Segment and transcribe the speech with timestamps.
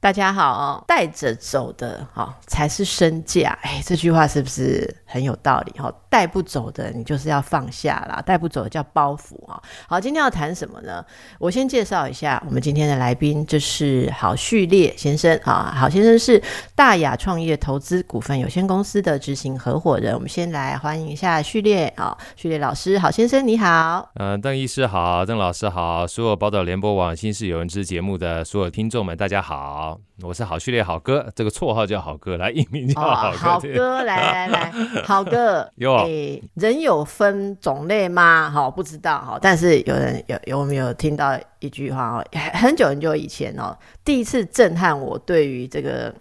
[0.00, 3.58] 大家好，带着走的哈才是身价。
[3.62, 5.72] 哎，这句话是不是很有道理？
[5.72, 9.60] 哈，带不走的你就是要放下啦，带不走的叫包袱哈。
[9.88, 11.04] 好，今天要谈什么呢？
[11.40, 15.74] 我先介绍一下我们今天的来宾，就是郝旭烈先生啊。
[15.76, 16.40] 郝先生是
[16.76, 20.14] 大雅创业投资股份有限公司的执行合伙人。
[20.14, 24.08] 我们先来欢迎一下旭烈啊，旭烈老师，郝先生你好。
[24.14, 29.87] 嗯，邓医师好，邓老师好，所有宝岛联播网《新事有人知》节目的所有听众们，大家好。
[30.22, 33.36] 我是好序列好哥，这个绰号叫好哥，来艺名叫好哥。
[33.36, 34.72] 好哥，来来来，
[35.06, 35.70] 好哥。
[35.76, 36.08] 有
[36.54, 38.50] 人有分种类吗？
[38.50, 39.38] 好，不知道哈。
[39.40, 42.24] 但是有人有有我们有听到一句话哦，
[42.54, 46.12] 很久很久以前哦，第一次震撼我对于这个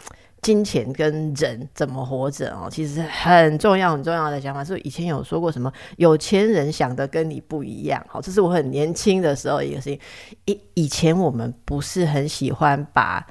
[0.44, 8.06] 金钱跟人怎么活着哦，其实很重要很重要的想法是以前有说过什么有钱人想的跟你不一样。
[8.08, 10.00] 好，这是我很年轻的时候一个事情。
[10.46, 13.26] 以以前我们不是很喜欢把。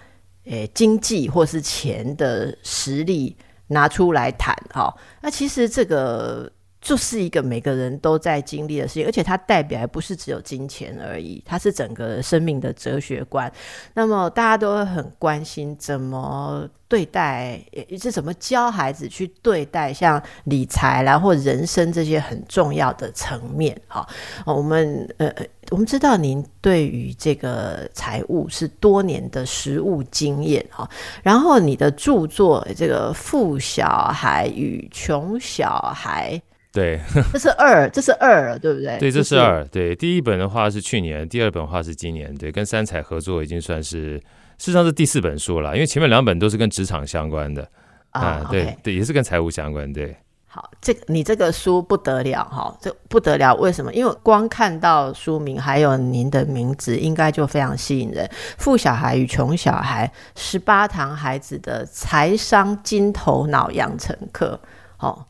[0.47, 3.36] 诶，经济或是钱的实力
[3.69, 13.52] 拿出来谈，哈，那其实这个就是一个每个人都在经历的事情，而且它代表不是只有金钱而已，它是整个生命的哲学观。
[13.94, 16.69] 那么大家都会很关心怎么。
[16.89, 24.08] 对待也是怎么教孩子去对待像理财啦或人生这些很重要的层面哈？
[24.44, 25.28] 我们呃
[25.70, 30.89] 我们知道您对于这个财务是多年的实务经验哈，
[31.23, 36.41] 然后你的著作这个富小孩与穷小孩，
[36.73, 37.00] 对，
[37.33, 38.98] 这是二，这是二，对不对？
[38.98, 44.20] 对，这是二，对，第一本的话是去年，第二本的话是今年，对，跟三彩合作已经算是。
[44.58, 47.69] 事实上是第四本书了，因为前面两本都是跟职场相关的
[48.12, 49.92] 啊，对对，也是跟财务相关。
[49.92, 50.17] 对，
[50.56, 53.92] 好，这个你这个书不得了哈，这不得了，为什么？
[53.92, 58.27] 因为光看到书名还有您的名字，应该就非常吸引人。
[58.56, 64.58] 富小孩与穷小孩，十八堂孩子的财商金头脑养成课。
[64.98, 65.27] 哦，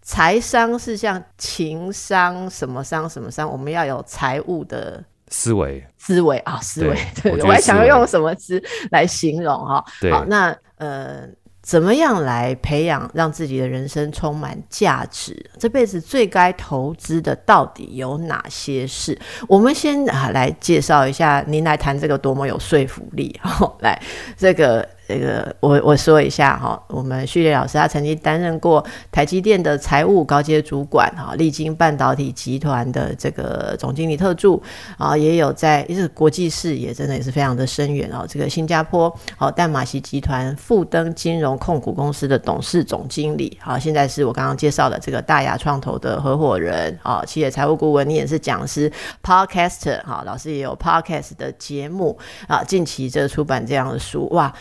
[0.00, 5.04] 财商是像情商什么商什么商，我们要有财务的。
[5.28, 8.62] 思维，思维啊，思维，对我还想要用什么词
[8.92, 9.84] 来形容哈？
[10.10, 11.26] 好，那呃，
[11.66, 15.50] 怎么样来培养让自己的人生充满价值？
[15.58, 19.18] 这辈子最该投资的到底有哪些事？
[19.48, 23.74] 我们先啊来介绍一下，您来谈这个多么有说服力哈？
[23.82, 24.00] 来，
[24.36, 24.88] 这个。
[25.08, 34.60] 这个我我说一下哈，我们旭烈老师他曾经担任过台积电的财务高阶主管哈，历经半导体集团的这个总经理特助
[34.98, 38.26] 啊，也有在也是国际视野真的也是非常的深远哦。
[38.28, 48.90] 这个新加坡好淡马锡集团富登金融控股公司的董事总经理好，现在是我刚刚介绍的这个大雅创投的合伙人啊，企业财务顾问，你也是讲师
[49.22, 52.18] ，podcaster 哈，老师也有 podcast 的节目
[52.48, 54.52] 啊，近期这出版这样的书哇。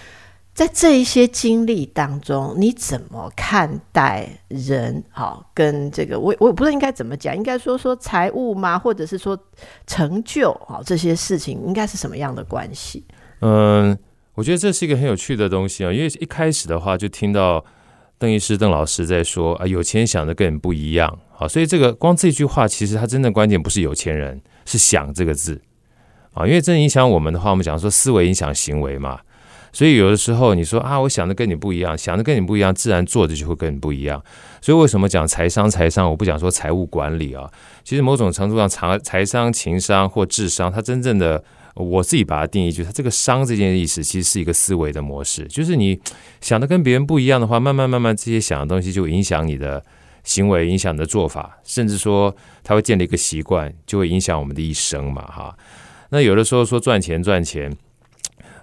[0.56, 5.04] 在这一些经历当中，你怎么看待人？
[5.12, 8.80] 好，跟这个我我也不知道应该怎么讲，应该说说财务吗？
[8.80, 9.38] 或者是说
[9.86, 10.54] 成就？
[10.66, 13.04] 好，这些事情应该是什么样的关系？
[13.42, 13.98] 嗯，
[14.34, 17.62] 我觉得这是一个很有趣的东西啊，因为一开始的话就听到
[18.18, 21.20] 邓医师邓老师在说啊，有钱想的跟人不一样。
[21.34, 25.62] 好，所以这个光这句话，其实它真的关键不是有钱人，是想这个字
[26.32, 29.20] 啊，因为真影响我们的话，我们讲说思维影响行为嘛。
[29.76, 34.24] 所以有的时候你说啊，我想的跟你不一样，想的跟你不一样，自然做的就会跟你不一样。
[34.62, 35.70] 所以为什么讲财商？
[35.70, 37.52] 财商我不讲说财务管理啊，
[37.84, 41.44] 其实某种程度上，财财商、情商或智商，它真正的
[41.74, 45.46] 我自己把它定义，就是它这个商这件意思，其实是一个思维的模式。
[45.50, 46.00] 就是你
[46.40, 49.84] 想的跟别人不一样的话，慢慢慢慢这些想的东西就影响你的
[50.24, 52.34] 行为，影响你的做法，甚至说
[52.64, 55.54] 它会建立一个习惯，就会影响我们的一生嘛，哈。
[56.12, 57.76] 那有的时候说赚钱赚钱。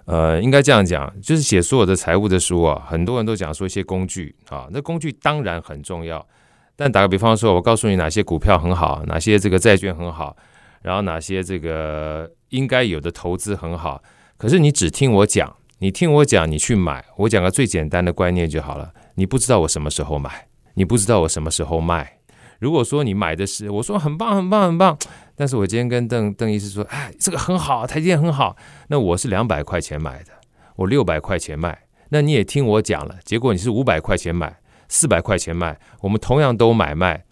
[0.04, 6.26] 呃，应该这样讲，就是写所有的财务的书啊，很多人都讲说一些工具啊，那工具当然很重要。
[6.74, 10.36] 但打个比方说，我告诉你哪些股票很好，哪些这个债券很好，
[10.82, 14.02] 然后哪些这个应该有的投资很好。
[14.36, 18.90] 可是你只听我讲，你听我讲，你去买，我讲个最简单的观念就好了。
[19.14, 22.18] 你不知道我什么时候买，你不知道我什么时候卖。
[22.58, 24.98] 如果说你买的是，我说很棒很棒很棒，
[25.34, 28.56] 但是我今天跟邓邓医师说，哎，这个很好，台积电很好，
[28.88, 30.32] 那我是两百块钱买的，
[30.76, 34.58] 我六百块钱卖，那你也听我讲了，结果你是五百块钱买，
[34.88, 37.24] 四百块钱卖，我们同样都买卖，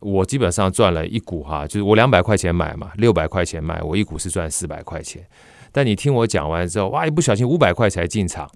[0.00, 5.26] 我基本上赚了一股哈，就是我两百块钱买嘛，六百块钱卖，我一股是赚四百块钱，
[5.72, 8.50] 但你听我讲完之后，哇，一不小心五百块才进场，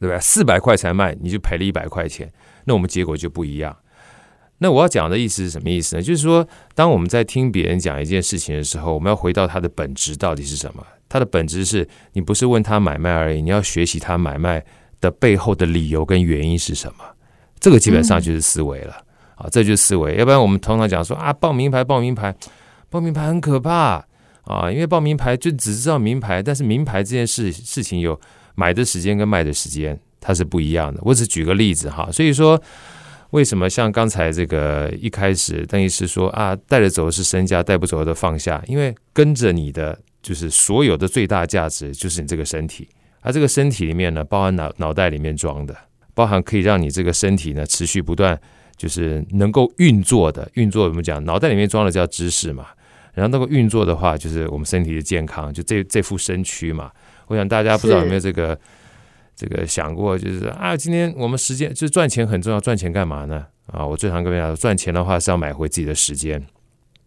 [0.00, 0.18] 对吧？
[0.18, 2.32] 四百块才卖，你就赔了一百块钱，
[2.64, 3.76] 那我们结果就不一样。
[4.58, 6.02] 那我要讲的意思是什么意思呢？
[6.02, 10.82] 就是说，当我们在听别人讲一件事情的时候，我们要回到它的本质到底是什么？
[11.08, 14.64] 它的本质是你不是问他买卖而已，你要学习他买卖
[15.00, 17.04] 的背后的理由跟原因是什么。
[17.60, 18.94] 这个基本上就是思维了
[19.34, 20.16] 啊，这就是思维。
[20.16, 22.34] 要不然我们通常讲说啊，报名牌，报名牌，
[22.88, 24.02] 报名牌很可怕
[24.44, 28.18] 啊，因为报名牌就只知道名牌，但是名牌这件事事情有
[28.54, 31.00] 买的时间跟卖的时间，它是不一样的。
[31.02, 32.58] 我只举个例子哈，所以说。
[33.30, 38.62] 为什么像刚才这个一开始邓医师说啊，带着走的是身家，带不走的放下？
[38.66, 42.88] 因为跟着你的就是所有的最大价值就是你这个身体，
[43.20, 45.76] 而这个身体里面呢，包含脑脑袋里面装的，
[46.14, 48.40] 包含可以让你这个身体呢持续不断
[48.76, 50.88] 就是能够运作的运作。
[50.88, 51.22] 怎么讲？
[51.24, 52.66] 脑袋里面装的叫知识嘛，
[53.12, 56.90] 然后那个运作的话，就是我们身体的健康，就这这副身躯嘛。
[57.26, 58.56] 我想大家不知道有没有这个。
[59.36, 63.46] 这个想过就是啊，今天我们时间就赚钱很重要，赚钱干嘛呢？
[63.66, 66.44] 啊，我最常跟大家说，赚钱的话是要买回自己的时间。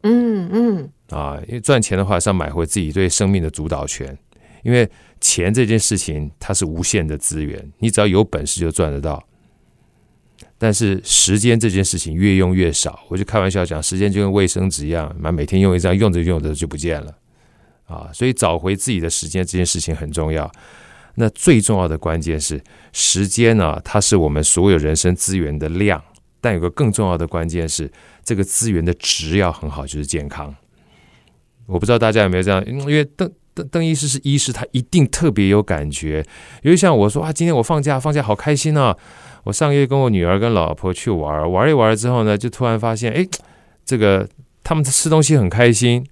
[0.04, 0.90] 嗯嗯。
[1.10, 4.16] 啊，因为赚钱的话是要买回自己对生命的主导权。
[4.62, 4.88] 因为
[5.22, 9.26] 钱这件事情它是无限的资源，你只要有本事就赚得到。
[10.58, 17.18] 但是时间这件事情越用越少，我就开玩笑讲，时间就跟卫生纸一样，嘛每天用一张，用着用着就不见了。
[17.86, 20.52] 啊，所以找回自己的时间这件事情很重要。
[21.15, 22.61] 那最重要的关键是
[22.94, 23.79] 时间呢？
[23.83, 26.01] 它是我们所有人生资源的量，
[26.39, 27.91] 但有个更重要的关键是
[28.23, 30.56] 这个资源的值要很好，就是健康。
[31.65, 36.25] 我不知道大家有没有这样，因为邓邓邓医师是医师，他一定特别有感觉。
[36.63, 38.95] 因为像我说啊，今天我放假，放假好开心啊！
[39.44, 43.27] 我上个月跟我女儿跟老婆去玩，玩一玩之后呢，就突然发现，哎，
[43.85, 44.27] 这个
[44.63, 46.06] 他们吃东西很开心，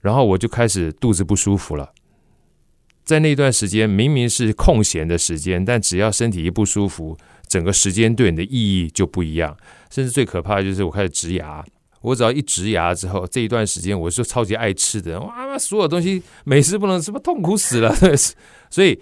[0.00, 1.92] 然后我就开始肚子不舒服了。
[3.08, 7.16] 在那段时间，明明是空闲的时间，但只要身体一不舒服，
[7.46, 9.56] 整个时间对你的意义就不一样。
[9.88, 11.64] 甚至最可怕的就是我开始植牙，
[12.02, 17.96] 我只要一植牙之后，这一段时间我是超级爱吃的，哇，所有东西美食不能吃，痛苦死了。
[18.68, 19.00] 所以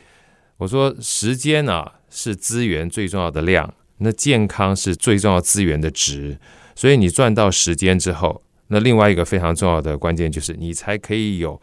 [0.58, 6.38] 我说，时间啊是资源最重要的量，那健康是最重要资源的值。
[6.76, 11.60] 所以你赚到时间之后，那另外一个非常重要的关键就是你才可以有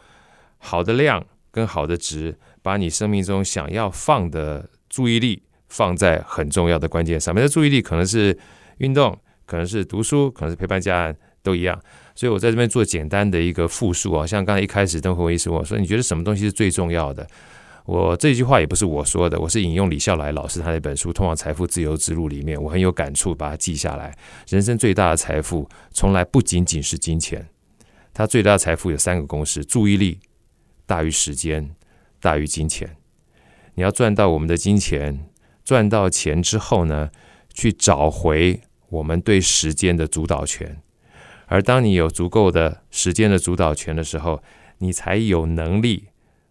[0.57, 1.25] 好的量。
[1.53, 7.43] 更好的值，把你生命中想要放的注意力放在很重要的关键上面。
[7.43, 8.35] 的注意力可能是
[8.79, 9.15] 运动，
[9.45, 11.79] 可能是读书，可能是陪伴家人，都一样。
[12.15, 17.27] 所以我在这边做简单的一个复述啊，像刚才一开始邓慧文医师问我说：“你觉得什么东西是最重要的？”
[17.85, 24.17] 我这句话也不是我说的，我是引用李笑来老师他那本书《通往财富自由之路》里面，我很有感触，把它记下来。
[24.47, 27.45] 人生最大的财富，从来不仅仅是金钱，
[28.13, 30.17] 它最大的财富有三个公式：注意力。
[30.93, 31.71] 大于时间，
[32.21, 32.95] 大于金钱。
[33.73, 35.27] 你要赚到我们的金钱，
[35.65, 37.09] 赚到钱之后呢，
[37.51, 40.79] 去找回我们对时间的主导权。
[41.47, 44.43] 而当你有足够的时间的主导权的时候，
[44.77, 46.09] 你才有能力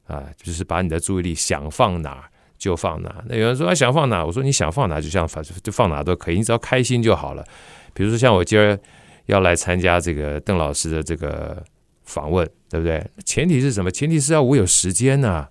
[0.09, 2.29] 啊，就是把你的注意力想放哪
[2.59, 3.23] 就放哪。
[3.29, 7.45] 那有人说啊想放哪，我说你想放哪就像放就放哪都可以，你只要开心就好了。
[7.95, 8.77] 比如说像我今儿
[9.27, 11.63] 要来参加这个邓老师的这个。
[12.13, 13.03] 访问对不对？
[13.25, 13.91] 前提是什么？
[13.91, 15.49] 前提是要我有时间呐。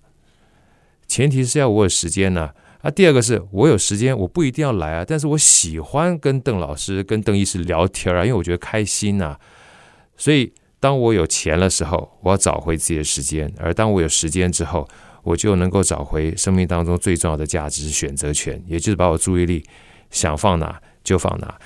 [1.08, 2.52] 前提是要我有时间呐。
[2.82, 9.36] 啊，第二个是我有时间，我不一定要来啊，但是我喜欢跟邓老师、跟邓医师聊天啊，因为我觉得开心呐。
[10.16, 14.88] 所以，当我有钱的时候，我要找回自己的时间；而当我有时间之后，
[15.22, 19.64] 我就能够找回生命当中最重要的价值——选择权，也就是把我注意力
[20.10, 21.58] 想放哪就放哪。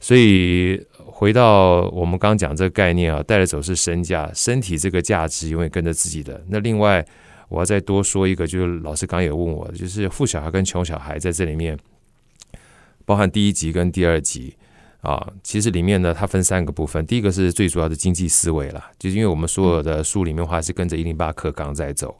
[0.00, 0.80] 所以。
[1.24, 6.44] 回到我们刚讲这个概念啊，带着走是身价，身体这个价值永远跟着自己的。
[6.50, 7.02] 那另外，
[7.48, 11.78] 我要再多说一个，就是老师刚也问我，就是富小孩跟穷小孩在这里面，
[13.06, 14.54] 包含第一集跟第二集
[15.00, 17.06] 啊，其实里面呢，它分三个部分。
[17.06, 22.14] 第一个是最主要的经济思维了，就是因为我们所有的书里面话是跟着一零八课纲在走，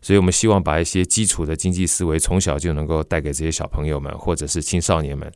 [0.00, 5.28] 所以我们希望把一些基础的经济思维从小就能够带给这些小朋友们或者是青少年们。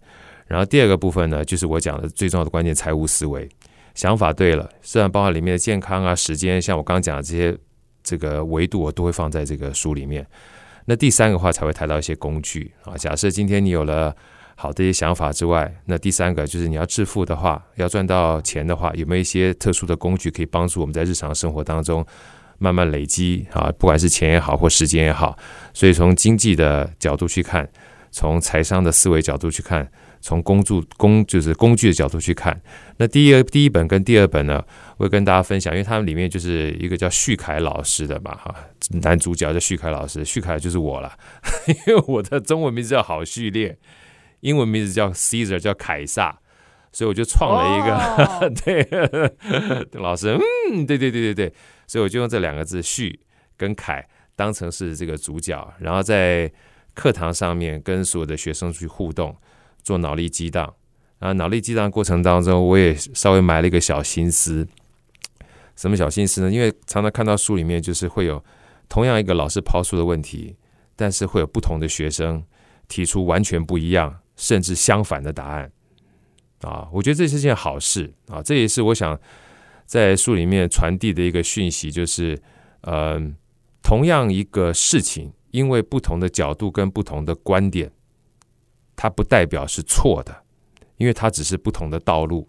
[0.47, 3.49] 然后第二个部分呢，就是我讲的最重要的关键——财务思维。
[3.95, 7.57] 想法对了，虽然包含里面的健康啊、时间，像我刚刚讲的这些
[8.03, 10.27] 这个维度，我都会放在这个书里面。
[10.85, 12.97] 那第三个话才会谈到一些工具啊。
[12.97, 14.15] 假设今天你有了
[14.57, 22.05] 好的一些想法之外，那第三个就是你要致富的话，要赚到钱的话，有没有一些特殊的工具可以帮助我们在日常生活当中
[22.59, 23.73] 慢慢累积啊？
[23.79, 25.39] 不管是钱也好，或时间也好。
[25.73, 27.69] 所以从经济的角度去看，
[28.11, 29.89] 从财商的思维角度去看。
[30.25, 32.59] 从工具工就是工具的角度去看，
[32.97, 34.65] 那第一第一本跟第二本呢，
[34.97, 38.55] 我会跟大家分享，因为他们里面就是一个叫旭凯老师的嘛，哈，
[39.03, 41.13] 男主角叫旭凯老师，旭凯就是我了，
[41.87, 43.77] 因为我的中文名字叫郝序列，
[44.41, 46.39] 英文名字叫 Caesar，叫凯撒，
[46.91, 50.35] 所以我就创了一个 对老师，
[50.73, 51.53] 嗯，对对对对对，
[51.87, 53.21] 所以我就用这两个字旭
[53.59, 54.03] 跟凯
[54.35, 56.51] 当成是这个主角，然后在
[56.95, 59.37] 课堂上面跟所有的学生去互动，
[59.85, 60.75] 做脑力激荡。
[61.21, 64.67] 啊，脑力激荡过程当中，我也稍微埋了一个小心思。
[65.77, 66.51] 什么小心思呢？
[66.51, 68.45] 因为常常看到书里面，就是会有
[68.89, 70.57] 同样一个老师抛出的问题，
[70.97, 72.45] 但是会有不同的学生
[72.89, 75.71] 提出完全不一样，甚至相反的答案。
[76.61, 78.43] 啊，我觉得这是件好事啊！
[78.43, 79.19] 这也是我想
[79.85, 82.41] 在书里面传递的一个讯息，就是，
[82.83, 83.21] 呃，
[83.83, 87.93] 同样一个事情，因为不同的角度跟不同的观点，
[88.97, 90.43] 它不代表是错的。
[90.97, 92.49] 因为它只是不同的道路，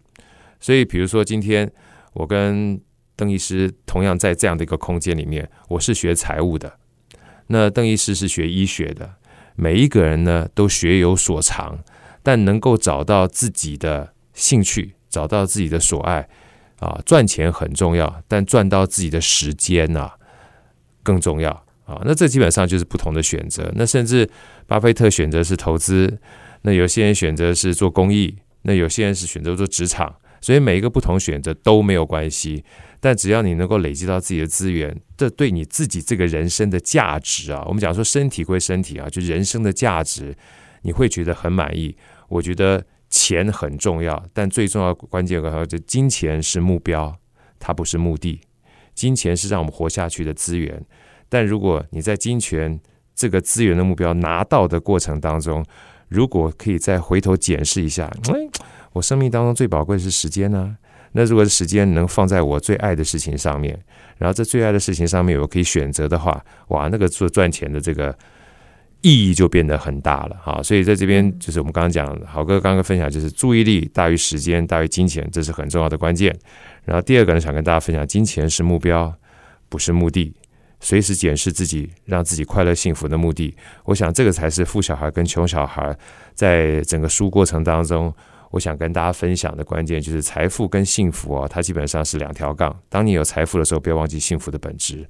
[0.60, 1.70] 所以比如说今天
[2.14, 2.80] 我跟
[3.16, 6.78] 邓医师同样在这样的一个空间里面，我是学财务的，
[7.48, 9.16] 那邓医师是学医学的，
[9.56, 11.80] 每一个人呢都学有所长，
[12.22, 16.30] 但能够找到自己的兴趣，找到自己的所爱
[16.80, 20.12] 啊，赚钱很重要，但赚到自己的时间呐
[21.02, 22.02] 更重要啊。
[22.04, 23.72] 那这基本上就是不同的选择。
[23.76, 24.30] 那甚至
[24.68, 26.20] 巴菲特选择是投资。
[26.64, 32.64] 那有些人选择是做公益，那有些人是选择做职场，所以每一个不同选择都没有关系。
[33.00, 40.36] 但只要你能够累积到自己的资源，这对你自己这个人生的价值啊，我们讲说身体归身体啊，就人生的价值，
[40.82, 41.96] 你会觉得很满意。
[42.30, 47.16] 我觉得钱很重要，但最重要关键个就金钱是目标，
[47.60, 48.42] 它不是目的。
[48.96, 50.84] 金钱是让我们活下去的资源，
[51.30, 52.80] 但如果你在金钱
[53.16, 55.66] 这个资源的目标拿到的过程当中，
[56.08, 58.12] 如果可以再回头检视一下，
[58.94, 60.78] 我生命当中最宝贵的是时间呢。
[61.18, 63.78] 那如果是时间能放在我最爱的事情上面，
[64.18, 68.14] 然后在最爱的事情上面我可以选择的话，哇，那个做赚钱的这个
[69.00, 70.62] 意义就变得很大了哈。
[70.62, 76.38] 所以在这边就是我们刚刚讲，好哥刚刚分享就是注意力大于时间大于金钱，这是很重要的关键。
[76.84, 79.14] 然后第二个呢，想跟大家分享，金钱是目标，
[79.70, 80.36] 不是目的。
[80.86, 85.98] 随时检视自己，让自己快乐幸福的目的，我想这个才是富小孩跟穷小孩
[86.36, 88.14] 在整个书过程当中，
[88.52, 92.80] 我想跟大家分享的关键就是财富跟幸福啊，它基本上是两条杠。
[92.88, 95.04] 当你有财富的时候，不要忘记幸福的本质；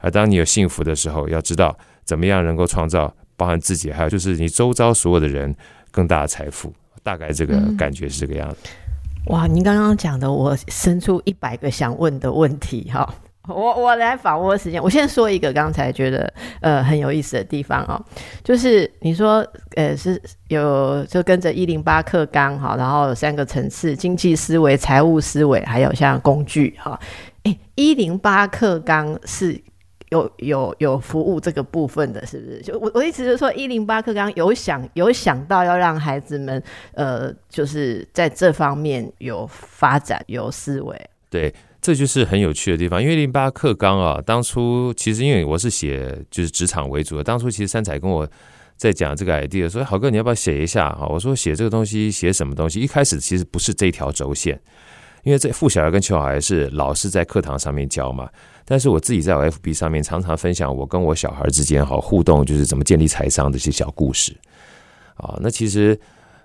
[0.00, 1.74] 而当你有幸福的时候，要知道
[2.04, 5.56] 怎么样能够创造包含自己，还有就是你周遭所有的人
[5.90, 6.70] 更大的财富。
[7.02, 8.56] 大概这个感觉是这个样子。
[9.28, 13.14] 哇，您刚刚讲的，我生出一百个想问的问题哈。
[13.48, 18.00] 我我来把握时间，我先说一个刚才觉得呃很有意思的地方哦，
[18.44, 19.44] 就是你说
[19.74, 26.98] 呃是有就跟着一零八课纲哈，然后有三个层次：经济思维、财务思维，还有像工具哈。
[27.42, 29.60] 哎，一零八课纲是
[30.10, 32.60] 有有有服务这个部分的，是不是？
[32.60, 36.62] 就我我的意思是说，一零八课纲有想有想到要让孩子们
[36.94, 41.52] 呃就是在这方面有发展有思维，对。
[41.82, 48.26] 这就是很有趣的地方，因为零八课纲啊，当初其实因为我是写就是职场为主的，当初其实三彩跟我
[48.76, 51.04] 在讲这个 idea，说好哥你要不要写一下啊？
[51.10, 52.78] 我说写这个东西写什么东西？
[52.78, 54.60] 一开始其实不是这条轴线，
[55.24, 58.30] 因为这富小孩跟穷小孩是老师在课堂上面教嘛，
[58.64, 64.32] 但是我自己在我 FB 上面常常分享我跟我小孩之间好互动，就是怎么建立财商的一些小故事
[65.16, 65.36] 啊。
[65.40, 65.98] 那其实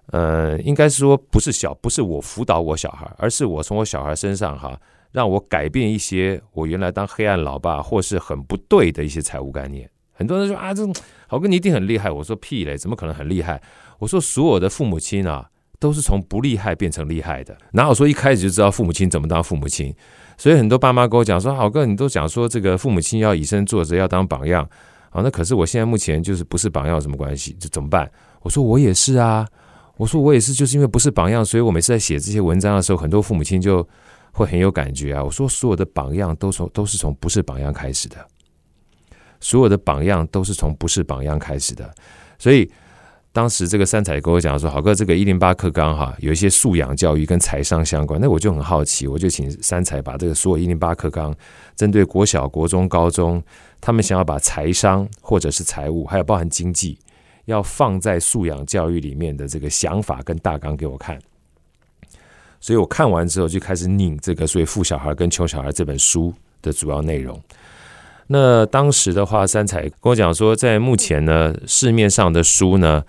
[0.08, 4.75] 呃，应该是说不是小，不是我辅导我小孩，而是我从我小孩身上哈。
[5.12, 9.90] 让我改变一些我原来当黑暗老爸或是很不对的一些财务概念。
[10.12, 10.94] 很多人说啊，这种
[11.28, 12.10] 好哥你一定很厉害。
[12.10, 13.62] 我说屁嘞，怎么可能很厉害？
[14.00, 15.48] 我说所有的父母亲啊，
[15.80, 17.56] 都是从不厉害变成厉害的。
[17.74, 19.94] 哪有说一开始就知道父母亲怎么当父母亲？
[20.36, 24.68] 所以很多爸妈跟我讲说，好哥你都讲说这个父母亲要以身作则，要当榜样。
[25.12, 27.56] 好，那可是我现在目前就是不是榜样有什么关系？
[27.60, 28.10] 这怎么办？
[28.42, 29.48] 我说我也是啊。
[29.98, 33.88] 我说我也是，就是因为不是榜样，所以我每次在写这些文章的时候，很多父母亲就。
[34.38, 35.24] 会很有感觉啊！
[35.24, 38.17] 我说所有的榜样都从都是从不是榜样开始的，
[39.39, 41.91] 所有的榜样都是从不是榜样开始的。
[42.38, 42.72] 所以
[43.32, 51.36] 当时这个三彩跟我讲说：“好哥，这个一零八课纲哈，有一些素养教育跟财商相关。”那我就很好奇，我就请三彩把这个所有一零八课纲
[51.75, 53.44] 针对国小、国中、高中，
[53.82, 56.96] 他们想要把财商或者是财务，还有包含经济，
[57.46, 61.20] 要放在素养教育里面的这个想法跟大纲给我看。
[62.60, 67.40] 所以我看完之后就开始拧这个《所以富小孩跟穷小孩》这本书的主要内容。
[68.28, 73.02] 那当时的话，三彩跟我讲说，在目前呢市面上的书呢，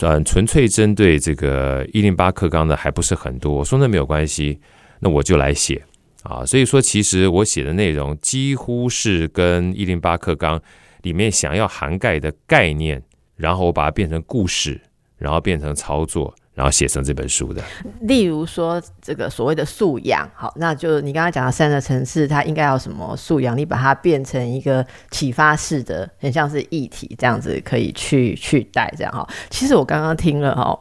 [0.00, 3.52] 嗯，纯粹针对这个一零八课纲的还不是很多。
[3.52, 4.60] 我说那没有关系，
[5.00, 5.82] 那我就来写
[6.22, 6.46] 啊。
[6.46, 10.60] 所以说，其实我写的内容几乎是跟一零八课纲
[11.02, 13.02] 里面想要涵盖的概念，
[13.34, 14.80] 然后我把它变成故事，
[15.18, 16.32] 然后变成操作。
[16.54, 17.62] 然后写成这本书的，
[18.02, 23.56] 例如说这个所谓的素养，好，那就你刚刚讲的三个层次，它应该要什么素养？
[23.56, 29.26] 你把它变成一个启发式的，很像是议题这样子，可以去去带这样哈。
[29.48, 30.78] 其实我刚刚听了哈，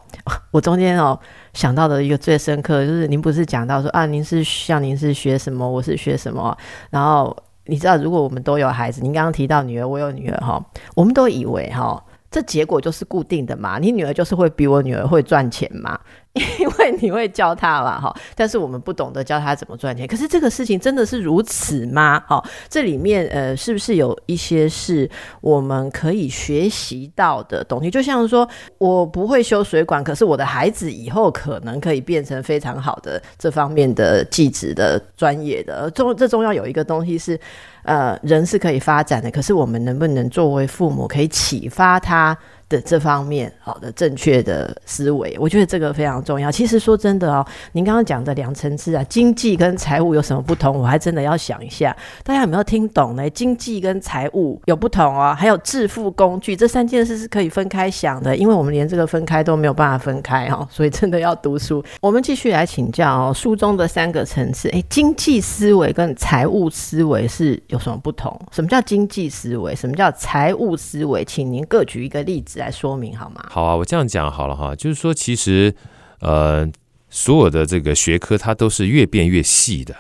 [0.52, 1.18] 我中间哦
[1.54, 6.58] 想到的一个最深刻，就是您不是讲到说啊，您是像您是学什么，我是学什么，
[6.90, 7.34] 然后
[7.68, 10.62] 你知道，如果我们都有孩子，您刚刚提到女儿，我有女儿哈，
[10.96, 12.04] 我们都以为哈。
[12.32, 13.78] 这结果就是固定的嘛？
[13.78, 16.00] 你女儿就是会比我女儿会赚钱嘛？
[16.60, 18.16] 因为你会教她嘛，哈。
[18.36, 20.08] 但是我们不懂得教他怎么赚钱。
[20.08, 22.20] 可是这个事情真的是如此吗？
[22.22, 25.10] 哈，这里面呃，是不是有一些是
[25.42, 27.92] 我们可以学习到的东西？
[27.92, 28.48] 就像说，
[28.78, 35.92] 我不会修水管，可是我的孩子以后可能可以变成非常好的这方面的技职的专业的。
[35.92, 37.40] 中这重要有一个东西是。
[37.84, 42.38] 呃，人是可以发展的，可是我们能不能作为父母，可以启发他？
[42.72, 46.50] 的这方面好的正确的思维，我觉得这个非常重要。
[46.50, 50.80] 其实说真的哦，您刚刚讲的两层次啊，经济跟财务有什么不同？
[50.80, 53.30] 我还真的要想一下，大家有没有听懂呢？
[53.32, 61.84] 经济跟财务有不同哦，还有致富工具这三件事是可以分开想的，因为我们连这个分开都没有办法分开哦，所以真的要读书。
[62.00, 68.40] 我们继续来请教哦，书中的三个层次，诶，经济思维跟财务思维是有什么不同？
[68.52, 69.76] 什么叫经济思维？
[69.76, 71.26] 什么叫财务思维？
[71.26, 72.61] 请您各举一个例子。
[72.62, 73.46] 来说明好吗？
[73.50, 75.76] 好啊，我这样讲好了哈，就是说，其实
[76.20, 76.70] 呃，
[77.10, 79.96] 所有的这个学科它都是越变越细的，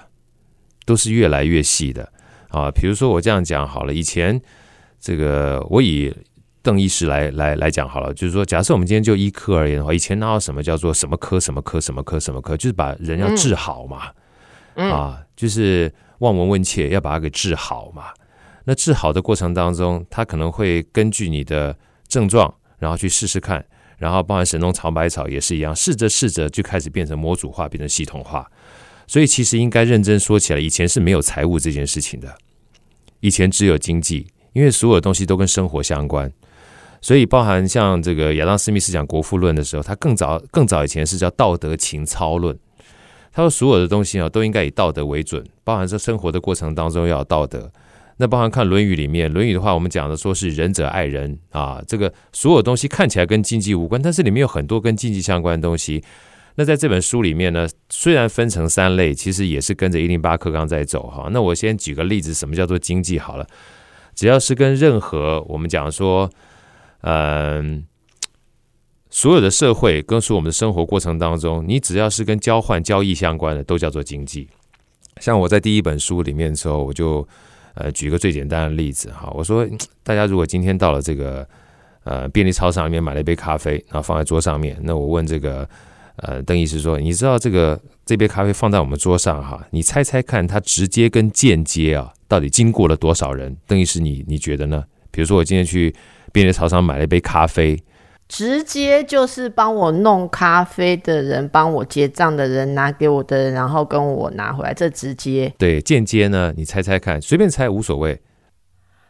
[0.86, 2.12] 都是越来越细的
[2.50, 2.72] 啊。
[2.72, 4.40] 比如说我这样讲好了，以前
[5.00, 6.16] 这个我以
[6.62, 14.12] 邓医师来来来讲好了，就是说，假设我们今天就医科而言的话，以前哪有什么叫做什么科什么科什么科什么科，就是把人要治好嘛，
[14.76, 18.06] 啊，就是望闻问切要把它给治好嘛。
[18.66, 21.76] 那治好的过程当中，他可能会根据你的。
[22.12, 23.66] 症状，然后去试试看，
[23.98, 28.46] 然后包含神农尝百草也是一样，试着试着就开始变成模组化，变成系统化。
[29.08, 32.36] 所以其实应该认真说起来，以前是没有财务这件事情的，
[33.22, 36.30] 以前只有经济，因为所有东西都跟生活相关。
[37.00, 42.58] 所以包含像这个亚当斯密斯讲《国富论》的时候，他更早更早以前是叫道德情操论。
[43.32, 47.72] 他说所有的东西啊都应该以道德为准，包含在生活的过程当中要有道德。
[48.22, 56.04] 那包含看《论语》里面，《论语》的话，我们讲的说是仁者爱人啊，这个所有东西看起来跟经济无关，但是里面有很多跟经济相关的东西。
[56.54, 61.30] 那在这本书里面呢，虽然分成三类，其实也是跟着一零八课纲在走哈。
[61.32, 63.48] 那我先举个例子，什么叫做经济好了？
[64.14, 66.30] 只要是跟任何我们讲说，
[67.02, 67.84] 嗯，
[69.10, 74.48] 所有的社会跟说我们的生活过程当中，你只要是跟交换交易相关的，都叫做经济。
[75.20, 77.28] 像我在第一本书里面的时候，我就。
[77.74, 79.68] 呃，举个最简单的例子哈，我说
[80.04, 81.48] 大家如果今天到了这个
[82.04, 85.68] 呃便利超市里面买了一杯咖啡，然后放在桌上面，那我问这个
[86.18, 93.56] 呃邓医师说，你知道这个这杯咖啡放在我们桌上哈，你猜猜看它直接跟间接啊，到底经过了多少人？
[93.66, 94.84] 邓医师，你你觉得呢？
[95.10, 95.94] 比如说我今天去
[96.32, 97.82] 便利超商买了一杯咖啡。
[98.32, 105.54] 直接就是帮我弄咖啡的人，帮我结账的人，拿给我的人，然后跟我拿回来，这直接。
[105.58, 106.54] 对，间接呢？
[106.56, 108.22] 你猜猜看，随便猜无所谓。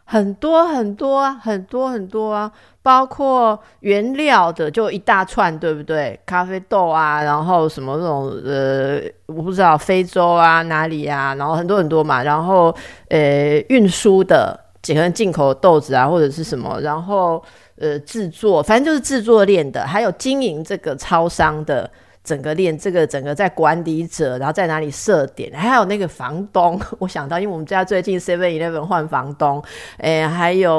[0.05, 6.19] 很多很多很多很多啊，包括原料的就一大串，对不对？
[6.25, 12.75] 咖啡豆啊，然后什么那种呃，我不知道非洲啊哪里啊，然后很多很多嘛，然后
[13.09, 17.43] 呃运输的，可能进口豆子啊或者是什么，然后。
[17.81, 21.89] 呃，制作反正就是制作链的，还有经营这个超商的
[22.23, 29.59] 整个链，这个整个在管理者，然后在哪里设点，还有那个房东，我想到，因为我们家最近 Seven Eleven 换房东，
[29.97, 30.71] 哎，还有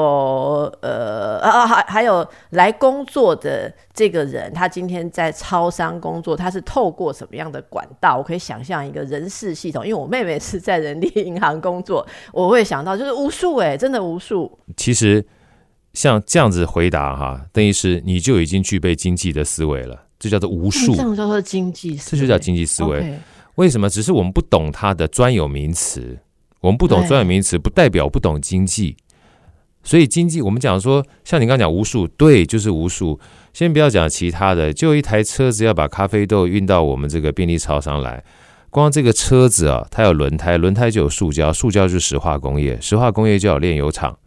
[0.81, 8.15] 呃啊，还还有来工作的这个人，他今天在超商工作，他是透过什么样的管道？
[8.15, 14.49] 我可以想象一个人事系统，因为我妹妹是在人力银行工作，我会想到就是无数哎，真的无数。
[14.77, 15.25] 其实。
[15.93, 20.95] 像这样子回答哈，邓医师，你就已经具备经济的思维了，这叫做无数。
[20.95, 23.17] 这样叫做经济思维，这就叫经济思维。
[23.55, 23.87] 为什么？
[23.87, 26.17] 只是我们不懂它的专有名词，
[26.61, 28.97] 我们不懂专有名词，不代表不懂经济。
[29.83, 33.19] 所以经济，我们讲说，像你刚刚讲无数，对，就是无数。
[33.53, 38.23] 先不要讲其他的，就一台车子要把咖啡豆运到我们这个便利超商来，
[38.71, 44.17] 光这个车子啊，它有轮胎，轮胎就有塑胶，塑胶就是石化工业，石化工业就有炼油厂。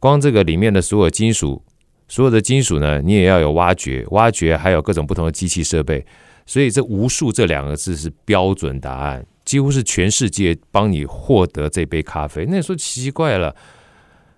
[0.00, 1.62] 光这个里面的所有金属，
[2.08, 6.04] 所有的金属呢，你也要有挖掘，挖掘还有各种不同的机器设备，
[6.46, 12.46] 所以这无数这两个字是标准答案，几乎是全世界帮你获得这杯咖啡。
[12.46, 13.54] 那你说奇怪了，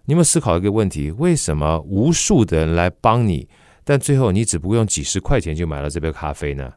[0.07, 3.49] 你有没有思考一个问题：为什么无数的人来帮你，
[3.85, 6.73] 但最后你只不过用几十块钱就买了这杯咖啡呢？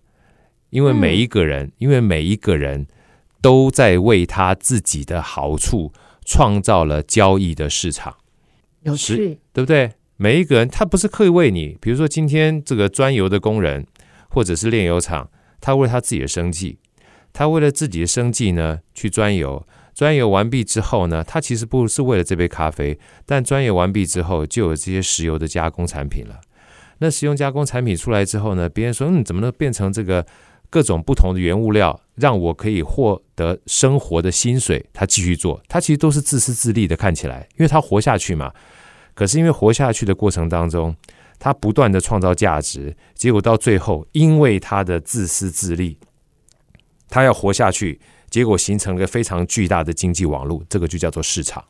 [0.70, 2.86] 因为每一个人，因为每一个人
[3.42, 5.92] 都在为他自己的好处
[6.24, 8.16] 创造了交易的市场，
[8.86, 9.92] 有趣，对不对？
[10.18, 13.86] 每一个人他不是刻意为你，比如说今天这个钻油的工人，
[14.30, 16.78] 或者是炼油厂，他为了他自己的生计，
[17.34, 26.40] 他为了自己的生计呢去钻油，钻油完毕之后呢，他其实不是为了这杯咖啡，但钻油完毕之后就有这些石油的加工产品了。
[27.00, 30.26] 那石油加工产品出来之后呢，别人说嗯，怎么能变成这个
[30.70, 34.86] 各种不同的原物料，让我可以获得生活的薪水？
[34.94, 38.52] 他继续做，他其实都是自私自利的，看起来，因为他活下去嘛。
[39.14, 40.96] 可是因为活下去的过程当中，
[41.40, 45.98] 他不断的创造价值，结果到最后，因为他的自私自利，
[47.10, 48.00] 他要活下去，
[48.30, 51.64] 结果形成了一个非常巨大的经济网络，这个就叫做市场。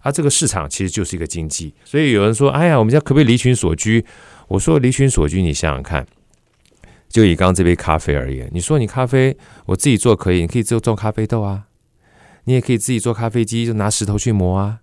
[0.00, 1.74] 而这个市场其实就是一个经济。
[1.84, 4.04] 所以有人说：“哎呀，我们家可不可以离群所居？”
[4.46, 6.06] 我说：“离群所居，你想想看，
[7.16, 11.64] 就以刚刚这杯咖啡而言，你说你咖啡我自己做可以，你可以自己种咖啡豆啊，
[12.44, 14.80] 你也可以自己做咖啡机，就拿石头去磨啊。”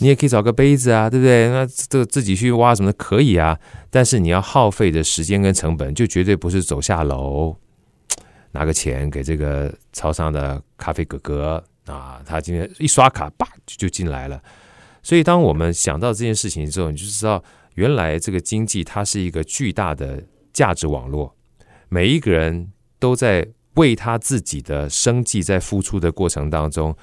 [0.00, 1.48] 你也可以找个杯子啊，对不对？
[1.50, 3.56] 那这自己去挖什么可以啊？
[3.88, 7.56] 但是你要耗费的时间跟成本，就绝对不是走下楼
[8.50, 14.42] 拿个钱给这个超商的咖啡哥哥啊，他今天一刷卡，叭就就进来了。
[15.04, 17.40] 所以，当我们想到这件事情之后，你就知道，
[17.74, 20.20] 原来这个经济它是一个巨大的
[20.52, 21.32] 价值网络，
[21.94, 26.96] 每一个人都在为他自己的生计在付出的过程当中，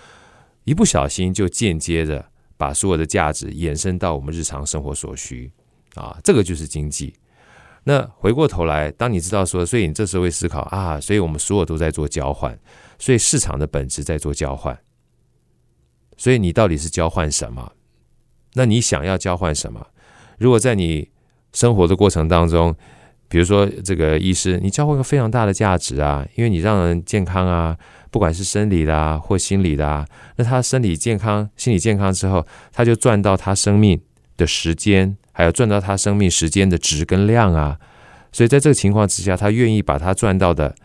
[0.66, 2.26] 一不小心就间接的。
[2.58, 5.52] 把所有的价值延伸到我们日常生活所需
[5.96, 7.12] 啊，这个就是经济。
[7.86, 12.60] 那回过头来，当你知道说，所以你这时候会思考啊，所以我们所有都在做交换，
[13.00, 14.78] 所以市场的本质在做交换。
[16.18, 17.72] 所以你到底是交换什么？
[18.54, 19.88] 那你想要交换什么？
[20.38, 21.10] 如果在你
[21.54, 22.76] 生活的过程当中，
[23.32, 27.76] 比如说这个医师，你交换个非常大的价值啊，因为你让人健康啊。
[28.12, 34.02] 不管是生理的啊，或心理的啊，那他身体健康、心理健康之后，他就赚到他生命
[34.36, 37.80] 的时间，还有赚到他生命时间的值跟量啊。
[38.34, 40.76] 所以在这个情况之下，他愿意把他赚到的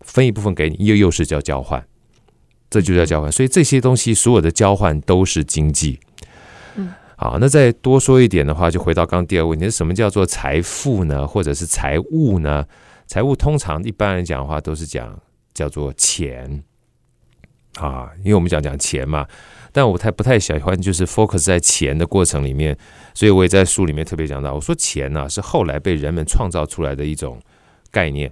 [0.00, 1.84] 分一部分给你，又又是叫交换，
[2.70, 3.30] 这就叫交换。
[3.30, 6.00] 所以这些东西所有的交换都是经济。
[7.24, 11.26] 好，那再多说一点的话，就回到刚第二问题：什么叫做财富呢？
[11.26, 12.66] 或者是财务呢？
[13.06, 15.18] 财务通常一般人讲的话都是讲。
[15.54, 16.62] 叫做钱
[17.76, 19.26] 啊，因为我们讲讲钱嘛，
[19.72, 22.76] 但我太不太喜欢就是 focus 在钱的过程里面，
[23.14, 27.40] 所以我也在书里面特别讲到，我说钱呢是后来被人们创造出来的一种
[27.90, 28.30] 概念，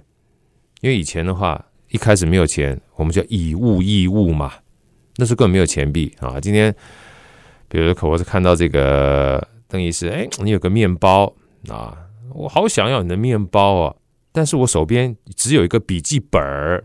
[0.81, 4.51] 因为以前的话一开始没有钱，我们叫以物易物嘛，
[5.15, 6.39] 那时候根本没有钱币啊。
[6.39, 6.75] 今天
[7.67, 11.33] 比如说我是看到这个邓医师，哎，你有个面包
[11.69, 11.97] 啊，
[12.33, 13.95] 我好想要你的面包啊，
[14.31, 16.83] 但是我手边只有一个笔记本儿。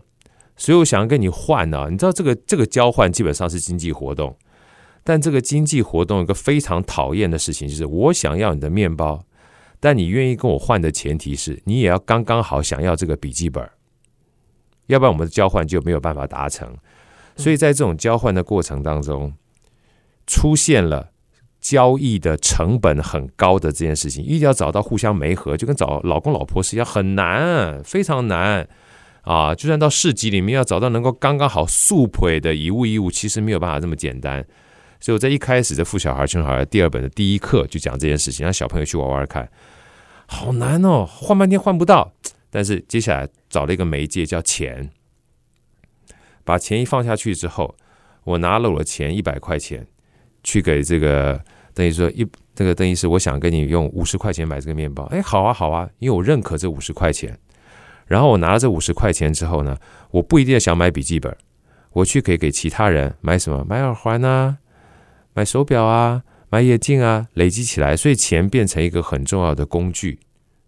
[0.60, 4.36] 所以我想要跟你换呢，你知道这个这个交换基本上是经济活动，
[5.04, 9.24] 但这个经济活动有个非常讨厌的事情，就是我想要你的面包，
[9.78, 13.70] 但你愿意跟我换的前提是你也要刚刚好想要这个笔记本，
[14.86, 16.76] 要不然我们的交换就没有办法达成。
[17.36, 19.32] 所以在这种交换的过程当中，
[20.28, 21.10] 出现了
[21.60, 28.68] 交易的成本很高的这件事情，一定要找到互相媒合，就跟找老公老婆是一样，很难，非常难。
[29.22, 34.46] 啊，就算到市集里面要找到能够刚刚好速配的以物易物，其实没有办法这么简单。
[35.00, 39.50] 所以我在一开始的《富小孩穷小孩》第二本的第一课就讲这件事情，让小朋友去玩玩看，
[40.26, 42.12] 好难哦，换半天换不到。
[42.50, 44.90] 但是接下来找了一个媒介叫钱，
[46.44, 47.76] 把钱一放下去之后，
[48.24, 49.86] 我拿了我的钱一百块钱
[50.42, 51.40] 去给这个
[51.74, 55.04] 等于说一这个邓医师，我想跟你用五十块钱买这个面包。
[55.04, 57.38] 哎，好啊好啊，因为我认可这五十块钱。
[58.06, 59.76] 然后我拿了这五十块钱之后呢，
[60.10, 61.36] 我不一定想买笔记本，
[61.92, 63.64] 我去可以给其他人买什么？
[63.68, 64.58] 买耳环啊，
[65.34, 70.18] 买手表啊，买眼镜啊，累积起来，所以钱变成一个很重要的工具。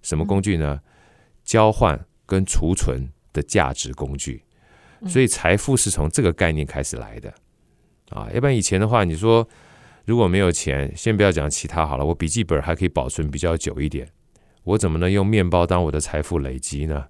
[0.02, 0.80] 什么工具呢？
[1.42, 4.44] 交换跟储存的价值工具。
[5.08, 7.32] 所以财富是从这个概念开始来的
[8.10, 8.28] 啊。
[8.32, 9.48] 要不然以前的话，你说
[10.04, 14.08] 如果没有钱，先不要讲其他好了，我笔记本还可以保存比较久一点，
[14.64, 17.06] 我怎么能用面包当我的财富累积呢？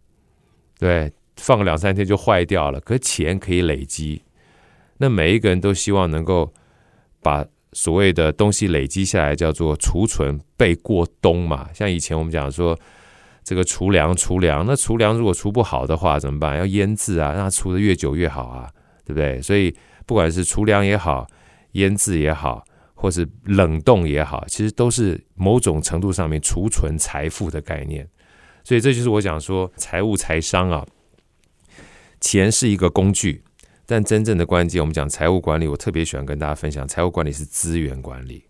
[0.79, 2.81] 对，放个两三天就坏掉了。
[2.81, 4.23] 可钱可以累积，
[4.99, 6.53] 那每一个人都希望能够
[7.23, 11.69] 把所谓的东西累积下来，叫做储存备过冬嘛。
[11.73, 12.79] 像以前我们讲说，
[13.45, 16.59] 这个储粮储粮，那储粮如果储不好的话怎么办？
[16.59, 18.71] 要腌制啊，让它储的越久越好啊，
[19.05, 19.41] 对不对？
[19.41, 19.75] 所以
[20.11, 21.25] 不管是储粮也好，
[21.75, 28.09] 腌制也好，或是冷冻也好，其实都是某种程度上面储存财富的概念。
[28.65, 30.85] 所以这就是我讲说财务财商啊，
[32.21, 33.45] 钱是一个工具，
[33.87, 38.47] 但真正的关键，我们讲财务管理，我特别喜欢跟大家分享，财务管理是资源管理，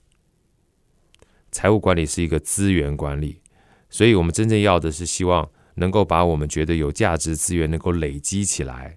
[1.52, 3.42] 财务管理是一个资源管理，
[3.90, 8.96] 所以我们真正要的是希望能够把我们觉得有价值资源能够累积起来。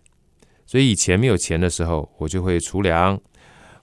[0.66, 3.20] 所以以前没有钱的时候，我就会储粮，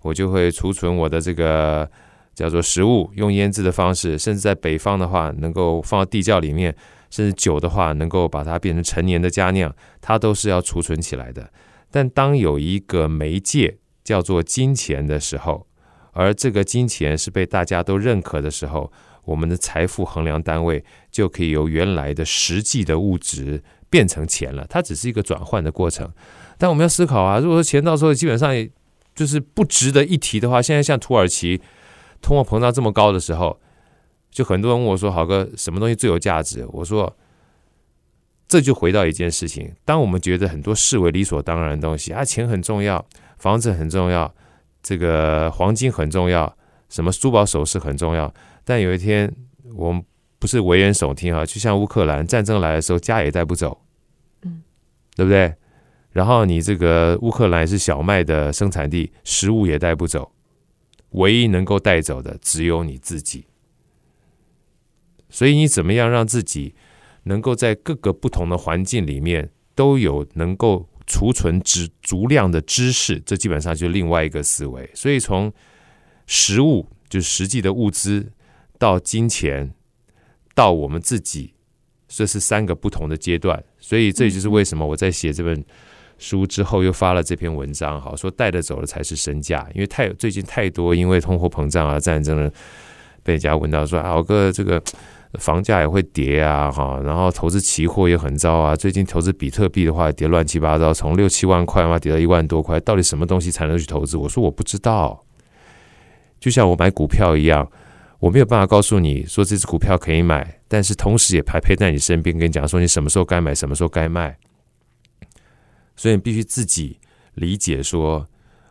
[0.03, 1.91] 我就会储存我的这个
[2.35, 6.75] 叫做食物，用腌制的方式，甚至在北方的话，能够放到地窖里面。
[7.11, 11.53] 甚至酒的话，能够把它变成陈年的佳酿，它都是要储存起来的。
[11.91, 15.67] 但当有一个媒介叫做金钱的时候，
[16.13, 18.93] 而这个金钱是被大家都认可的时候，
[19.25, 24.65] 我们的财富衡量单位就可以由原来的实际的物质变成钱了。
[24.71, 26.09] 它只是一个转换的过程。
[26.61, 28.55] 但我们要思考啊，如果说钱到时候基本上
[29.15, 31.61] 就是不值得一提的话，现在像土耳其
[32.21, 33.59] 通货膨胀这么高的时候。
[34.33, 37.17] 就很多人问我说：“好哥，什么东西最有价值？”我说
[38.47, 43.05] ：“这就回到一件事情，当我们觉得很多视为理所当然的东西啊，钱很重要，
[43.39, 44.33] 房子很重要，
[44.85, 46.57] 这个黄金很重要，
[46.89, 48.33] 什么珠宝首饰很重要，
[48.65, 49.35] 但有一天
[49.75, 50.01] 我们
[50.39, 53.83] 不是危言耸听啊，就像乌克兰战争来的时候，家也带不走，
[54.43, 54.63] 嗯，
[55.17, 55.53] 对不对？
[56.13, 60.33] 然后你这个乌克兰是小麦的生产地，食物也带不走，
[61.11, 63.47] 唯一能够带走的只有你自己。”
[65.33, 66.75] 所以你怎么样让自己
[67.23, 73.21] 能够在各个不同的环境里面都有能够储存足足量的知识？
[73.21, 74.91] 这基本上就是另外一个思维。
[74.93, 75.53] 所以从
[76.27, 78.33] 食物，就是实际的物资，
[78.77, 79.73] 到金钱，
[80.55, 81.55] 到我们自己，
[82.09, 83.63] 这是三个不同的阶段。
[83.79, 85.65] 所以这就是为什么我在写这本
[86.21, 92.49] 书之后又发了这篇文章，好说带着走的才是身价，因为太最近太多因为通货膨胀啊、战争了，
[93.25, 94.81] 被人家问到说啊，我哥这个。
[95.39, 98.75] 房价也会跌啊，哈，然后投资期货也很糟啊。
[98.75, 102.81] 最近投资比特币的话，跌乱七八糟，从六七万块嘛跌到一万多块。
[102.81, 104.17] 到底什么东西才能去投资？
[104.17, 105.25] 我说我不知道。
[106.41, 107.71] 就像我买股票一样，
[108.19, 114.37] 我没有办法告诉你说这只股票可以买，但是同时也还陪在你身边，跟你讲说你什么时候该买，什么时候该卖。
[116.01, 116.99] 所以你必须自己
[117.35, 118.27] 理解，说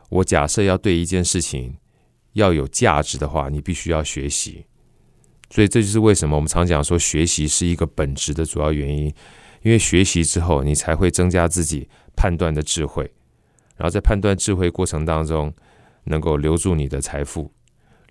[0.10, 1.78] 我假设要对一件事情
[2.34, 4.66] 要有价值的话，你必须要学习。
[5.52, 9.14] 所以这就是为什么我们常讲说学习是一个本质的主要原因，
[9.62, 13.04] 因为学习之后你才会增加自己判断的智慧，
[13.78, 15.54] 然后在判断智慧过程当中，
[16.06, 17.52] 能够留住你的财富，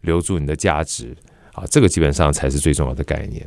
[0.03, 1.17] 留住你的价值，
[1.55, 3.45] 啊，这个基本上才是最重要的概念。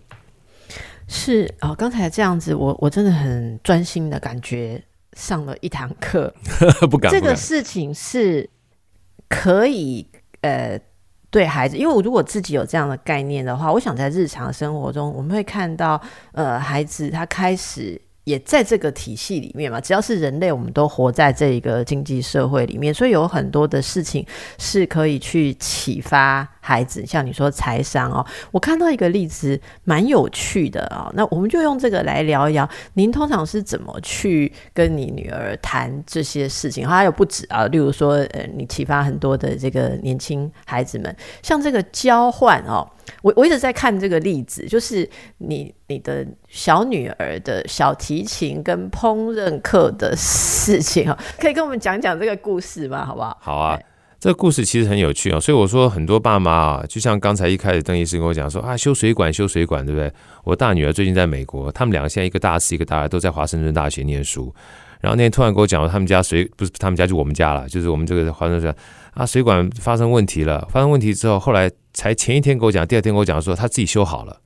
[1.08, 6.34] 是啊，刚才这样子，我我真的很专心的感觉上了一堂课，
[6.90, 8.50] 不敢，这个事情是
[9.28, 10.08] 可以
[10.42, 10.80] 呃。
[11.30, 16.02] 对孩子，因为我如果自己有这样的概念的话，我想在日常生活中，我们会看到，
[16.34, 18.02] 呃，孩子他开始。
[18.26, 24.24] 也在这个体系里面嘛，只要是人类，我们都活在这一个经济社会里面，所以有很多的事情
[24.60, 27.06] 是可以去启发孩子。
[27.06, 32.68] 像你说财商哦，我看到一个例子蛮有趣的啊，那我们就用这个来聊一聊。
[32.94, 36.88] 您通常是怎么去跟你女儿谈这些事情？
[36.88, 42.88] 还有不止啊，例如说，呃，你启发很多的这个年轻孩子们，像这个交换哦。
[43.24, 45.08] 我我一直在看这个例子，就是
[45.40, 53.04] 你你的小女儿的小提琴跟烹饪课的事情哈，可以跟我们讲讲这个故事吗？
[53.06, 53.38] 好不好？
[53.42, 53.80] 好啊，
[54.22, 60.14] 这个故事其实很有趣啊，所以我说很多爸妈啊，就像刚才一开始邓医师跟我讲说啊，修水管修水管，对不对？
[60.44, 64.54] 我大女儿最近在美国，他们两个现在一个大四一个大二，都在华盛顿大学念书。
[65.00, 68.76] 然后那天突然跟我讲，他们家水不是他们家就我们家了，就是我们这个华盛顿
[69.16, 70.68] 啊，水管发生问题了。
[70.72, 74.40] 发生问题之后，后来才前一天跟我讲，第二天跟我讲说他自己修好了。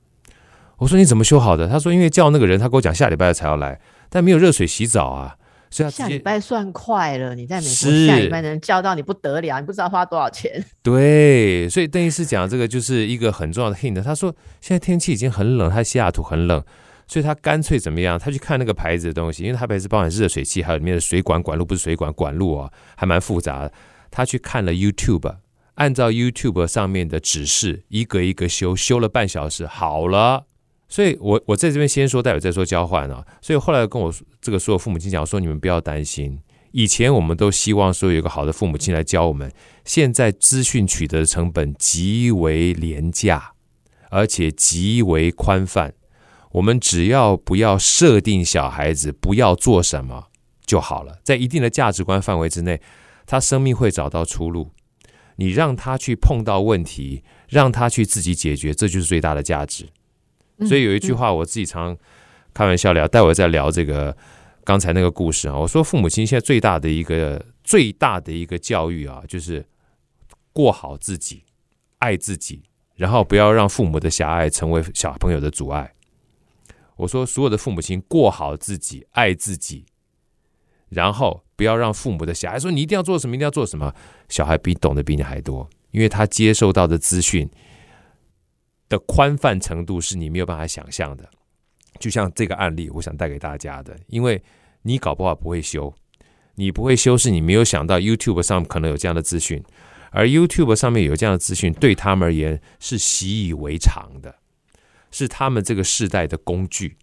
[0.78, 1.68] 我说你怎么修好的？
[1.68, 5.36] 他说因为叫那个人，他跟我讲下礼拜才要来，但没有热水洗澡啊，
[5.76, 7.36] 所以下礼拜算快了。
[7.36, 10.64] 你在美国下礼拜能叫到你不得了，你不知道花多少钱。
[10.82, 14.02] 对，所以邓医师讲这个就是一个很重要的 hint。
[14.02, 16.64] 他说现在天气已经很冷，他西雅图很冷。
[17.08, 18.18] 所以他干脆怎么样？
[18.18, 23.72] 他去看那个牌子的东西，因为他牌子包含热水器，还有里面的水管管路，不是水管管路啊，还蛮复杂的。
[24.10, 25.36] 他去看了 YouTube，
[25.76, 30.46] 按照 YouTube 上面的指示，一个一个修，修了半小时，好了。
[30.88, 33.26] 所以我我在这边先说，待会再说交换啊。
[33.42, 36.40] 所以后来跟我这个所有父母亲讲说，你们不要担心。
[36.72, 39.52] 以前我们都希望说有一个好的父母亲来教我们，
[39.86, 43.54] 现在资讯取得的成本极为廉价，
[44.10, 45.94] 而且极为宽泛。
[46.52, 50.26] 我们只要不要设定小孩子不要做什么
[50.66, 52.82] 就好了，在一定的价值观范围之内，
[53.26, 54.72] 他生命会找到出路。
[55.38, 59.88] 你让他去碰到问题，让他去自己解决，这就是最大的价值。
[60.62, 61.98] 所以有一句话，我自己常
[62.54, 64.16] 开玩笑聊，待会再聊这个
[64.64, 65.58] 刚才那个故事啊。
[65.58, 69.66] 我说，父母亲现在最大的一个最大的一个教育啊，就是
[70.54, 71.44] 过好自己，
[71.98, 72.64] 爱自己，
[72.96, 75.94] 然后不要让父母的狭隘成为小朋友的阻碍。
[76.96, 79.86] 我说，所有的父母亲过好自己，爱自己，
[80.88, 83.94] 然后不要让父母的狭隘说你一定要做什么，一定要做什么。
[84.30, 87.50] 小孩比懂得比你还多，因为他接受到的资讯。
[88.96, 91.30] 的宽泛程度是你没有办法想象的，
[92.00, 94.42] 就像这个案例，我想带给大家的，因为
[94.84, 95.94] 你搞不好不会修，
[96.56, 99.62] 你不会修是你没有想到 YouTube 上可能有这样的资讯，
[100.12, 104.36] 而 YouTube 上面有这样的资讯，对他们而言是习以为常的，
[105.12, 106.96] 是他们这个世代的工具，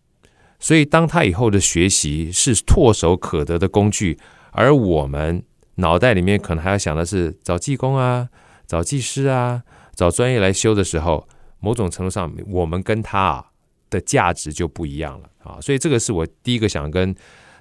[0.58, 4.18] 所以当他以后的学习是唾手可得的工具，
[4.52, 8.28] 而我们脑袋里面可能还要想的是找技工啊，
[8.66, 11.28] 找技师啊，找专业来修的时候。
[11.62, 13.42] 某种程度上，我们跟他
[13.88, 17.14] 的价值就不一样了啊，所以这个是我第一个想跟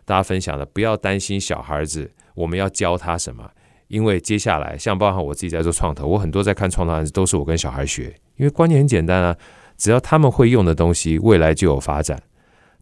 [0.05, 0.65] 大家分享的。
[0.65, 3.49] 不要担心小孩子，我们要教他什么？
[3.87, 8.15] 因为接下来，像包含我自己在做创投，我很多在看创投案子，都是我跟小孩学。
[8.37, 9.37] 因为观念很简单啊，
[9.77, 12.17] 只要他们会用的东西，未来就有发展；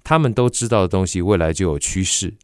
[0.04, 2.36] 他们都知道的东西，未来就有趋势。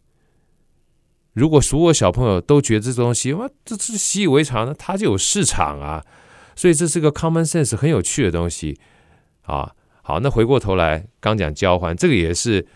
[1.32, 6.04] 如果所有小朋友都觉得这东西哇，这是习以为常，那他就有市场啊。
[6.56, 8.80] 所以这是个 common sense 很有趣的东西
[9.44, 9.72] 啊。
[10.02, 12.68] 好，那回过头来，刚讲交换，这个也是。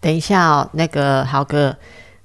[0.00, 1.76] 等一下哦，那个豪哥，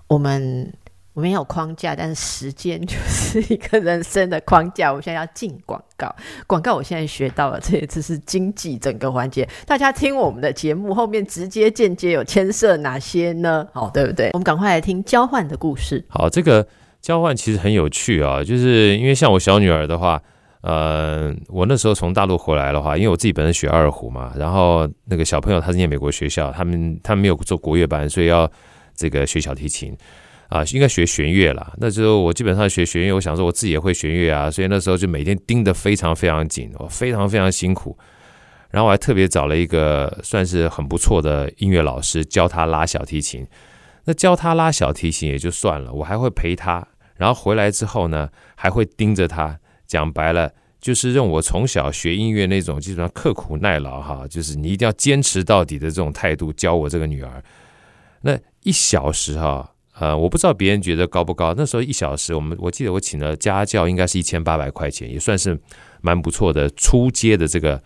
[0.05, 0.71] 我们
[1.13, 4.93] 我们有框架，但是时间就是一个人生的框架。
[4.93, 9.49] 我现在要进广告，广告我现在学到了，这一次是经济整个环节。
[9.65, 13.67] 大家听我们的节目后面直接间接有牵涉哪些呢？
[13.73, 14.29] 好，对不对？
[14.33, 16.05] 我们赶快来听交换的故事。
[16.09, 16.67] 好，这个
[17.01, 20.21] 交换其实很有趣啊，就是因为像我小女儿的话。
[20.63, 28.49] 呃，我那时候从大陆回来的话，因为我自己本身学二胡嘛，然后那个小朋友他是念美国学校，他们他们没有做国乐班，所以要
[28.95, 29.93] 这个学小提琴
[30.47, 31.73] 啊，应该学弦乐了。
[31.79, 37.97] 那时候我基本上学弦乐，我想说我自己也会弦乐啊，所以那时候就每天盯得非常非常紧，我非常非常辛苦。
[38.69, 43.45] 然后我还特别找了一个算是很不错的音乐老师教他拉小提琴。
[44.05, 49.59] 那教他拉小提琴也就算了，我还会陪他，然后回来之后呢，还会盯着他。
[49.93, 50.51] 讲白了，
[50.81, 57.43] 就是用我从小学音乐那种基本上刻苦耐劳哈，就是你一定要坚持到底的这种态度教我这个女儿。
[58.21, 61.53] 那一小时哈，呃，我不知道别人觉得高不高。
[61.55, 65.55] 那时候一小时，我们我记得我请了家教，应该是一千八百块钱，也算是
[66.01, 67.79] 蛮不错的初阶的这个，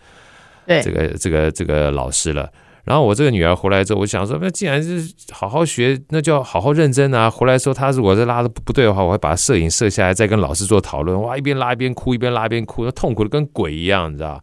[0.66, 2.50] 这个这个这个老师了。
[2.88, 7.28] 然后我这个女儿回来之后，我想说，那既然是好好学，那就要好好认真啊。
[7.28, 11.20] 回来时候，她如果是拉的不对的话，我会把摄影摄下来，再跟老师做讨论。
[11.20, 14.42] 哇，一边拉一边哭，一边拉一边哭，那痛苦的跟鬼一样，你知道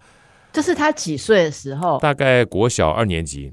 [0.54, 1.98] 这是她几岁的时候？
[1.98, 3.52] 大概国小二年级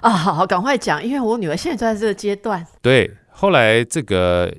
[0.00, 0.10] 啊。
[0.10, 2.66] 好好，赶快讲，因为我女儿现在就在这个阶段。
[2.82, 4.52] 对，后来这个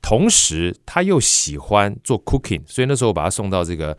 [0.00, 3.94] 同时，她又喜欢做 cooking，所以那时候我把她送到这个。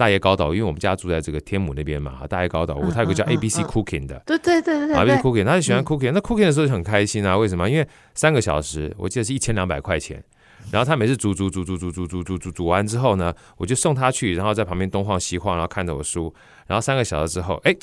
[0.00, 7.68] 大叶高岛，因为我们家住在这个天母那边嘛，大叶高岛，他有个叫 A B C Cooking 的，对对对对，A B C Cooking，他就喜欢 Cooking，那 Cooking 的时候就很开心啊，为什么？
[7.68, 10.24] 因为三个小时，我记得是一千两百块钱，
[10.72, 16.32] 然后他每次煮煮煮煮煮煮煮煮煮煮完之后呢，我就送他去，然后在旁边东晃西晃，然后看着我书，
[16.66, 17.76] 然后三个小时之后，哎，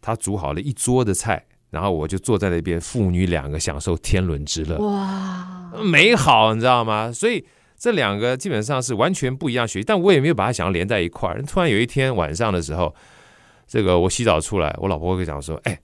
[0.00, 7.10] 他煮好了一桌的菜，然后我就坐在那边，父女两个享受天伦之乐，哇，美好，你知道吗？
[7.10, 7.44] 所以。
[7.84, 11.42] 这两个基本上是完全不一样学习，但我也没有把它想要连在一块儿。
[11.42, 12.94] 突然有一天晚上的时候，
[13.68, 15.78] 这个我洗澡出来，我老婆会讲说：“哎，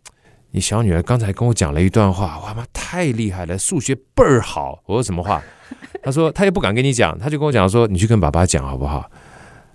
[0.52, 5.42] 你小女儿刚才跟我讲了一段话，哇妈太厉害了，数学倍儿好。”我说什么话？
[6.02, 9.10] 她说她也不敢跟你讲，她就跟我讲说：“你去跟爸爸讲好不好？”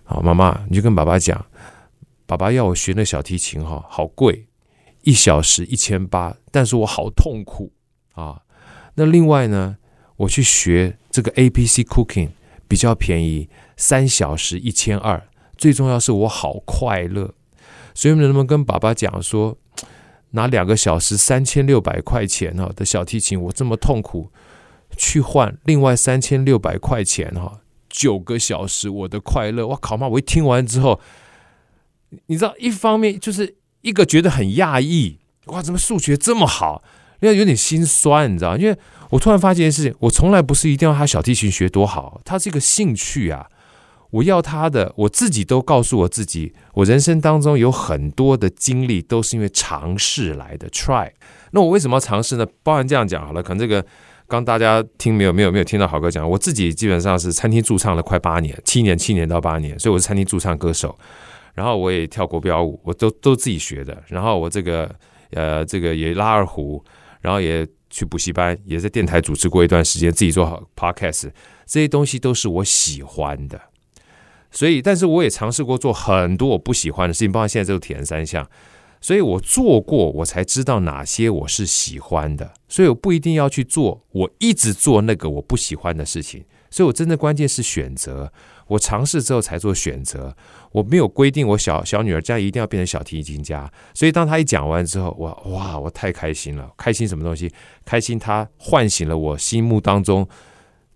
[0.03, 1.45] 好，妈妈，你去跟爸爸讲，
[2.25, 4.47] 爸爸要我学那小提琴哈，好贵，
[5.03, 7.71] 一小时一千八，但是我好痛苦
[8.15, 8.41] 啊。
[8.95, 9.77] 那另外呢？
[10.17, 12.29] 我去学这个 A P C Cooking
[12.67, 15.27] 比较便宜，三小时一千二。
[15.57, 17.33] 最重要是我好快乐，
[17.93, 19.57] 所以能不能跟爸爸讲说，
[20.31, 24.31] 拿两个小时三千六百块钱哈的小提琴，我这么痛苦，
[24.97, 29.65] 去换另外三千六百块钱哈，九个小时我的快乐。
[29.67, 30.07] 我靠妈！
[30.07, 30.99] 我一听完之后，
[32.27, 36.83] 你知道，一方面就是一个觉得很讶异，哇，怎么数学这么好？
[37.21, 38.77] 因为有点心酸，你知道，因为。
[39.11, 43.47] 我突然发现一件事情，我从来不是一定要他小提琴学多好，他是一个兴趣啊。
[44.09, 50.67] 我要他的，我自己都告诉我自己，我人生当中有很多的经历都是因为尝试来的。
[50.69, 51.11] Try，
[51.51, 52.45] 那我为什么要尝试呢？
[52.63, 53.85] 包含这样讲好了，可能这个
[54.27, 60.97] 刚大家听没有没有没有听到好哥讲，我自己基本上是餐厅驻唱了快八年，七年七年到八年，所以我是餐厅驻唱歌手。
[61.53, 64.03] 然后我也跳国标舞，我都都自己学的。
[64.07, 64.93] 然后我这个
[65.31, 66.83] 呃这个也拉二胡，
[67.25, 71.31] 然后也去补习班，也在电台主持过一段时间，自己做好 podcast，
[71.65, 73.59] 这些东西都是我喜欢的。
[74.51, 78.47] 所以，但是我也尝试过做很多我不喜欢的事情，包括现在这个铁人三项。
[79.01, 82.53] 所以我做过，我才知道哪些我是喜欢的。
[82.69, 86.45] 所以我不一定要去做，我一直做那个我不喜欢的事情。
[86.69, 88.31] 所以我真的关键是选择。
[88.67, 90.35] 我尝试之后才做选择。
[90.71, 93.71] 我没有规定我小小女儿将来一定要变成小提琴家。
[93.93, 96.71] 所以当她一讲完之后，我哇，我太开心了！
[96.77, 97.51] 开心什么东西？
[97.85, 100.27] 开心她唤醒了我心目当中。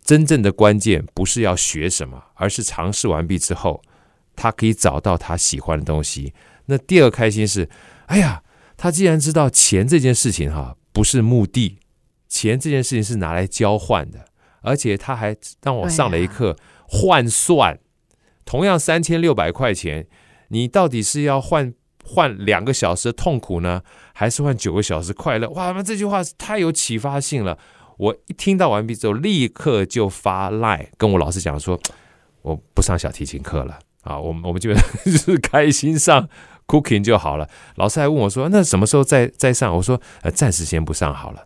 [0.04, 3.82] 真正的关键不是要学什么，而是尝试完毕之后，
[4.36, 6.34] 她可以找到她喜欢的东西。
[6.66, 7.70] 那第二开心是，
[8.08, 8.42] 哎呀，
[8.76, 11.78] 她既然知道钱这件事情哈不是目的，
[12.28, 14.26] 钱这件事情是拿来交换的，
[14.62, 16.56] 而且他还让我上了一课
[16.92, 17.80] 换算，
[18.44, 20.08] 同样三千六百块钱，
[20.48, 21.74] 你到底是要换
[22.04, 23.84] 换两个小时的痛苦呢，
[24.14, 25.48] 还是换九个小时快乐？
[25.52, 27.60] 哇，那这句话太有启发性了。
[27.98, 31.80] 我一听到完毕之后，立刻就发赖跟我老师讲说，
[32.42, 34.74] 我不上小提琴课了啊，我们我们就
[35.06, 36.28] 就是开心上
[36.66, 37.48] cooking 就好了。
[37.76, 39.76] 老师还问我说，那什么时候再再上？
[39.76, 41.46] 我说，呃，暂时先不上好了。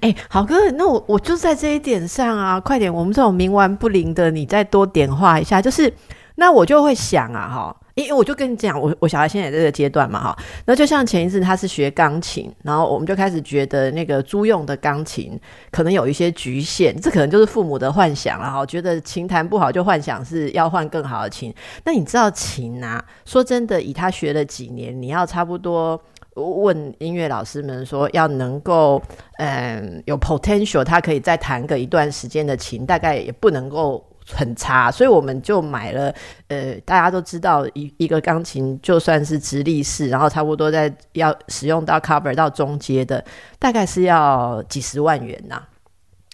[0.00, 5.92] 哎，好哥，那我我就在这一点上啊，快点，我们这种冥顽不灵的，你再多点化一下，就是
[6.36, 7.76] 那我就会想啊，哈。
[7.96, 15.38] 因为我就跟你讲，我我小孩现在这个阶段嘛，哈，那就像前一次他是学钢琴，然后我们就开始觉得那个租用的钢琴
[15.70, 21.52] 可能有一些局限，这可能就是父母的幻想了哈，觉得琴弹不好就幻想是要换更好的琴。
[21.84, 23.04] 那你知道琴啊？
[23.26, 26.00] 说真的，以他学了几年，你要差不多
[26.34, 29.00] 问音乐老师们说，要能够
[29.38, 34.04] 嗯有 potential，他可以再弹个一段时间的琴，大概也不能够。
[34.32, 36.14] 很差，所以我们就买了。
[36.46, 43.24] 呃，大家都知道，一一个钢琴就算是直立式，然后差不多在要使用到 cover 到中阶的，
[43.58, 45.60] 大概是要几十万元呐。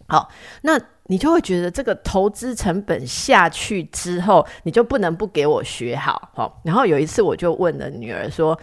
[0.09, 0.29] 好，
[0.61, 6.31] 那你就会觉得这个投资成本下去之后，你就不能不给我学好。
[6.35, 8.59] 好，然后有一次我就问了女儿说：“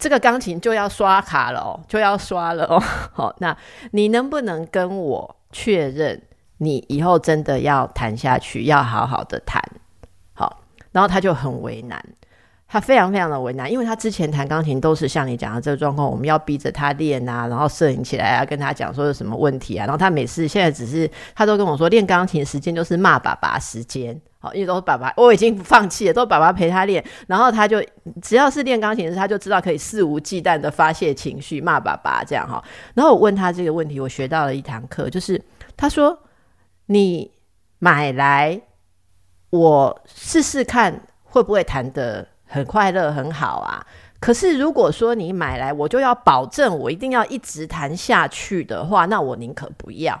[0.00, 2.82] 这个钢琴就要刷卡了哦，就要刷了哦。
[3.14, 3.56] 好，那
[3.92, 6.20] 你能不能跟我确认？”
[6.62, 9.62] 你以后真的要谈下去，要好好的谈，
[10.34, 11.98] 好，然后他就很为难，
[12.68, 27.80] 他非常非常的为难，因为他之前弹钢琴都是像你讲的这个状况，我们要逼着他练啊，然后摄影起来啊，跟他讲说有什么问题啊，然后他每次现在只是他都跟我说练钢琴时间就是骂爸爸时间，好，因为都是爸爸，我已经放弃了，都是爸爸陪他练，然后他就
[28.20, 32.60] 只要是练钢琴时，他就知道可以肆无忌惮的发泄情绪，骂爸爸这样哈，
[32.94, 35.40] 然后我问他这个问题，我学到了一堂课，就是
[35.76, 36.18] 他说。
[36.92, 37.30] 你
[37.78, 38.62] 买来，
[39.50, 43.86] 我试试看会不会弹得很快乐很好啊？
[44.18, 50.20] 可是如果说你买来，我就要保证我一定要一直弹下去的话，那我宁可不要。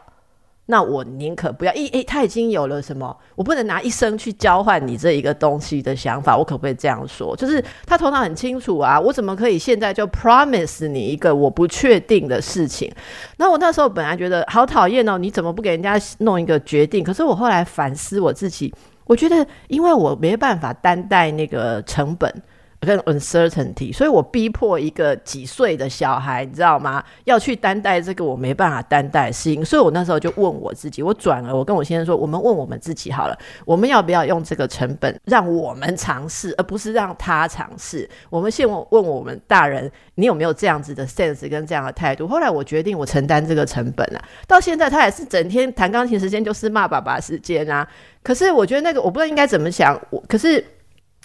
[0.70, 3.14] 那我宁可不要，一诶，他已经有了什么？
[3.34, 7.34] 我不能拿一生去交换你这一个东西的想法，我可不可以这样说？
[7.36, 12.88] 就是他头脑很清楚啊，我怎么可以现在就 promise 你一个我不确定的事情？
[13.36, 17.02] 那我那时候本来觉得好讨厌哦，你怎么不给人家弄一个决定？
[17.02, 18.72] 可是我后来反思我自己，
[19.06, 22.32] 我觉得因为我没办法担待那个成本。
[22.80, 27.04] 跟 uncertainty，所以我逼迫一个几岁的小孩，你知道吗？
[27.24, 38.08] 要去担待这个我没办法担待的事情，所以我那时候就问我自己，我转而我跟我先生说，我们问我们自己好了，我们要不要用这个成本让我们尝试，而不是让他尝试？
[38.30, 42.26] 我们先问问我们大人，你有没有这样子的 sense 跟这样的态度？
[42.26, 47.86] 后来我决定我承担这个成本了，到现在他也是整天弹钢琴时间就是骂爸爸时间啊。
[48.22, 50.64] 可是我觉得那个我不知道应该怎么想，我可是。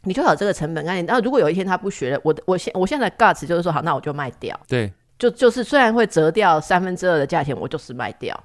[0.06, 4.58] 你就有这个成本概念，然后如果有一天他不学了，我我现我现在 guts 就是说好，那我就卖掉。
[4.68, 8.42] 对，就就是虽然会折掉三分之二的价钱，我就是卖掉。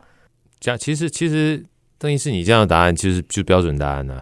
[0.58, 1.64] 这样其实其实
[1.98, 4.20] 邓医师你这样的答案，其实就标准答案呢。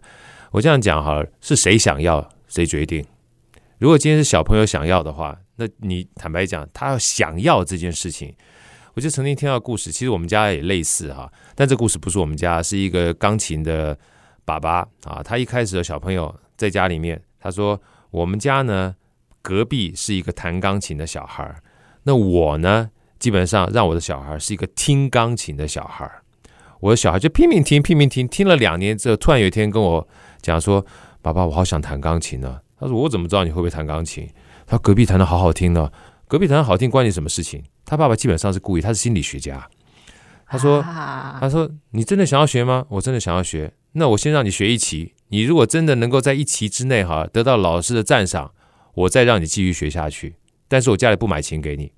[0.50, 3.04] 我这样讲好了，是谁想要谁决定。
[3.78, 8.34] 如果今天是小朋友想要的话，那你坦白讲，他要想要这件事情，
[8.94, 13.96] 我就曾经听到故事，其实我们家也类似哈，但这故事不是我们家，是一个钢琴的
[14.44, 17.20] 爸爸啊，他一开始的小朋友在家里面。
[17.40, 17.80] 他说
[18.10, 18.96] ：“我们家呢，
[19.42, 21.62] 隔壁是一个弹钢琴的小孩儿。
[22.02, 26.22] 那我呢，基本上让我的小孩是一个听钢琴的小孩儿
[26.80, 30.08] 我的小孩就拼命听，拼命听，听了两年之后，突然有一天跟我
[30.40, 30.84] 讲说
[31.20, 34.28] ：‘爸爸，我好想弹钢琴呢。”他说：“我怎么知道你会不会弹钢琴？”
[34.66, 35.90] 他隔壁弹的好好听呢。
[36.28, 37.64] 隔壁弹的好听关你什么事情？
[37.84, 39.66] 他爸爸基本上是故意，他是心理学家。
[40.46, 40.80] 他说
[41.40, 42.84] ：“他说你真的想要学吗？
[42.90, 43.72] 我真的想要学。
[43.92, 45.14] 那我先让你学一期。
[45.28, 48.52] 你如果真的能够在一期之内哈得到老师的赞赏，
[48.94, 50.34] 我再让你继续学下去。
[50.68, 51.92] 但是我家里不买琴给你。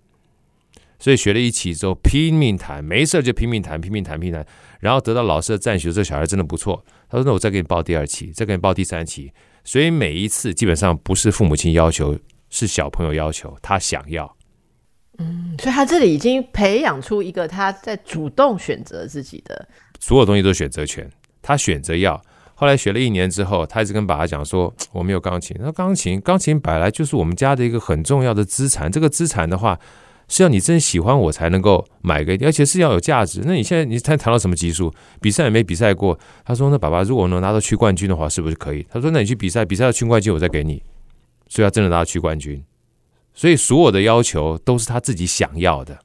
[0.98, 4.46] 所以学了一期之后拼命弹，没事就拼命弹，拼命弹，拼命弹，
[4.80, 6.84] 然后得到老师的赞许，这小孩真的不错。
[7.08, 9.32] 他说：那我再给你报第二期，再给你报第三期。
[9.64, 12.18] 所以每一次基本上不是父母亲要求。”
[12.52, 14.36] 是小朋友要求，他想要，
[15.18, 19.68] 嗯，所以他这里已经培养出一个他在主动选择自己的
[20.00, 21.08] 所有东西都选择权。
[21.40, 22.20] 他选择要，
[22.60, 28.92] 后来学了一年之后，他一直跟爸爸讲说：“我没有钢琴。”那钢琴，钢琴本来就是我们家的一个很重要的资产。
[28.92, 29.80] 这个资产的话，
[30.28, 33.40] 是要你真喜欢我才能够买给，而且是要有价值。
[33.46, 34.92] 那你现在你才谈到什么级数？
[35.22, 36.18] 比赛也没比赛过。
[36.44, 40.82] 他说：“那爸爸，如果能拿到区冠军的话，是不是可以？”他说：“那你去比赛，比赛的区冠军我再给你。”
[41.48, 42.62] 所以他真的拿到区冠军，
[43.32, 45.98] 所以所有的要求都是他自己想要的。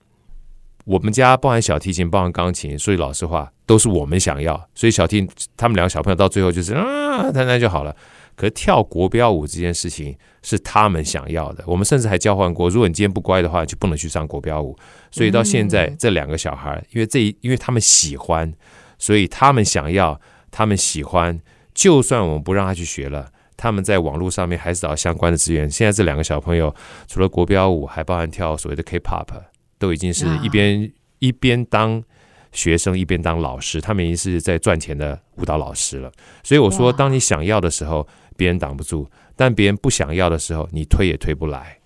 [0.85, 4.69] 我们家包含小提琴，包含钢琴，所以老实话都是我们想要。
[4.73, 5.27] 所以小提
[5.57, 7.95] 他们两个小朋友到最后就是啊，弹弹就好了。
[8.35, 11.63] 可是跳国标舞这件事情是他们想要的。
[11.65, 14.77] 我们甚至还交换过，如果你今天不乖的话，就不能去上国标舞。
[15.09, 18.53] 所以到现在这两个小孩，因为这因为他们喜欢，
[18.99, 20.19] 所以他们想要，
[20.51, 21.39] 他们喜欢，
[21.73, 23.31] 就算我们不让他去学了。
[23.57, 25.71] 他们在网络上面还是找相关的资源。
[25.71, 26.75] 现在这两个小朋友，
[27.07, 29.27] 除了国标舞，还包含跳所谓的 K-pop，
[29.77, 32.03] 都已经是一边一边当
[32.51, 33.81] 学生，一边当老师。
[33.81, 36.11] 他们已经是在赚钱的舞蹈老师了。
[36.43, 38.07] 所以我说，当你想要的时候，
[38.37, 39.05] 别人挡不住；
[39.35, 41.77] 但别人不想要的时候，你推也推不来。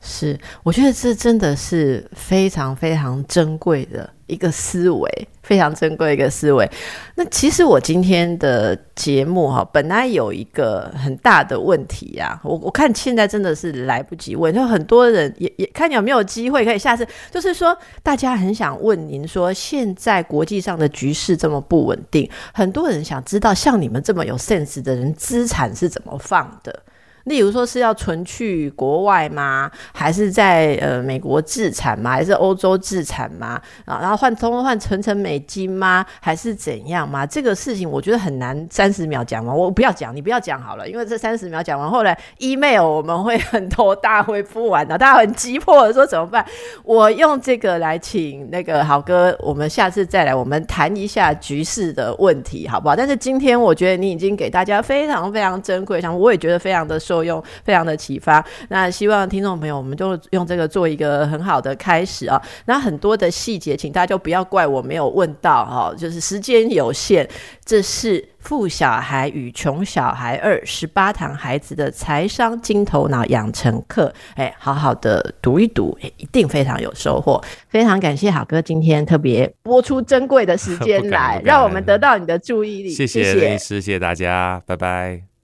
[0.00, 6.68] 是，我觉得这真的是非常非常珍贵的一个思维，非常珍贵一个思维。
[7.14, 26.82] 那其实我今天的节目哈，本来有一个很大的问题呀，我我看现在真的是来不及问，就很多人也也看有没有机会可以下次，就是说大家很想问您说，现在国际上的局势这么不稳定，很多人想知道像你们这么有 sense 的人，资产是怎么放的。
[27.26, 29.70] 例如说是要存去国外吗？
[29.92, 32.12] 还是在呃美国自产吗？
[32.12, 33.60] 还是欧洲自产吗？
[33.84, 36.06] 啊，然后换通换存成美金吗？
[36.20, 37.26] 还是怎样吗？
[37.26, 46.46] 这个事情我觉得很难三十秒讲完，我不要讲，你不要讲好了，因为这三十秒讲完，后来 email 我们会很多大回复完的，大家很急迫的说怎么办？
[46.84, 52.94] 我用这个来请那个好哥，我们下次再来，我们谈一下局势的问题，好不好？
[52.94, 57.15] 但是今天我觉得你已经给大家非常非常珍贵，像我也觉得非常的受。
[57.16, 62.40] 作用非常的启发，那希望听众朋友，我们就用这个做一个很好的开始啊。
[62.66, 67.26] 那很多的细节，请大家就不要怪我没有问到哈，就是时间有限。
[67.64, 77.42] 这是《富小孩与穷小孩二十八堂孩子的财商金头脑养成课》，哎，好好的读一读，哎，一定非常有收获。
[77.70, 82.90] 非常感谢好哥今天特别播出珍贵的时间来， 让我们得到你的注意力。
[82.90, 85.35] 谢谢律师，谢谢大家，拜拜。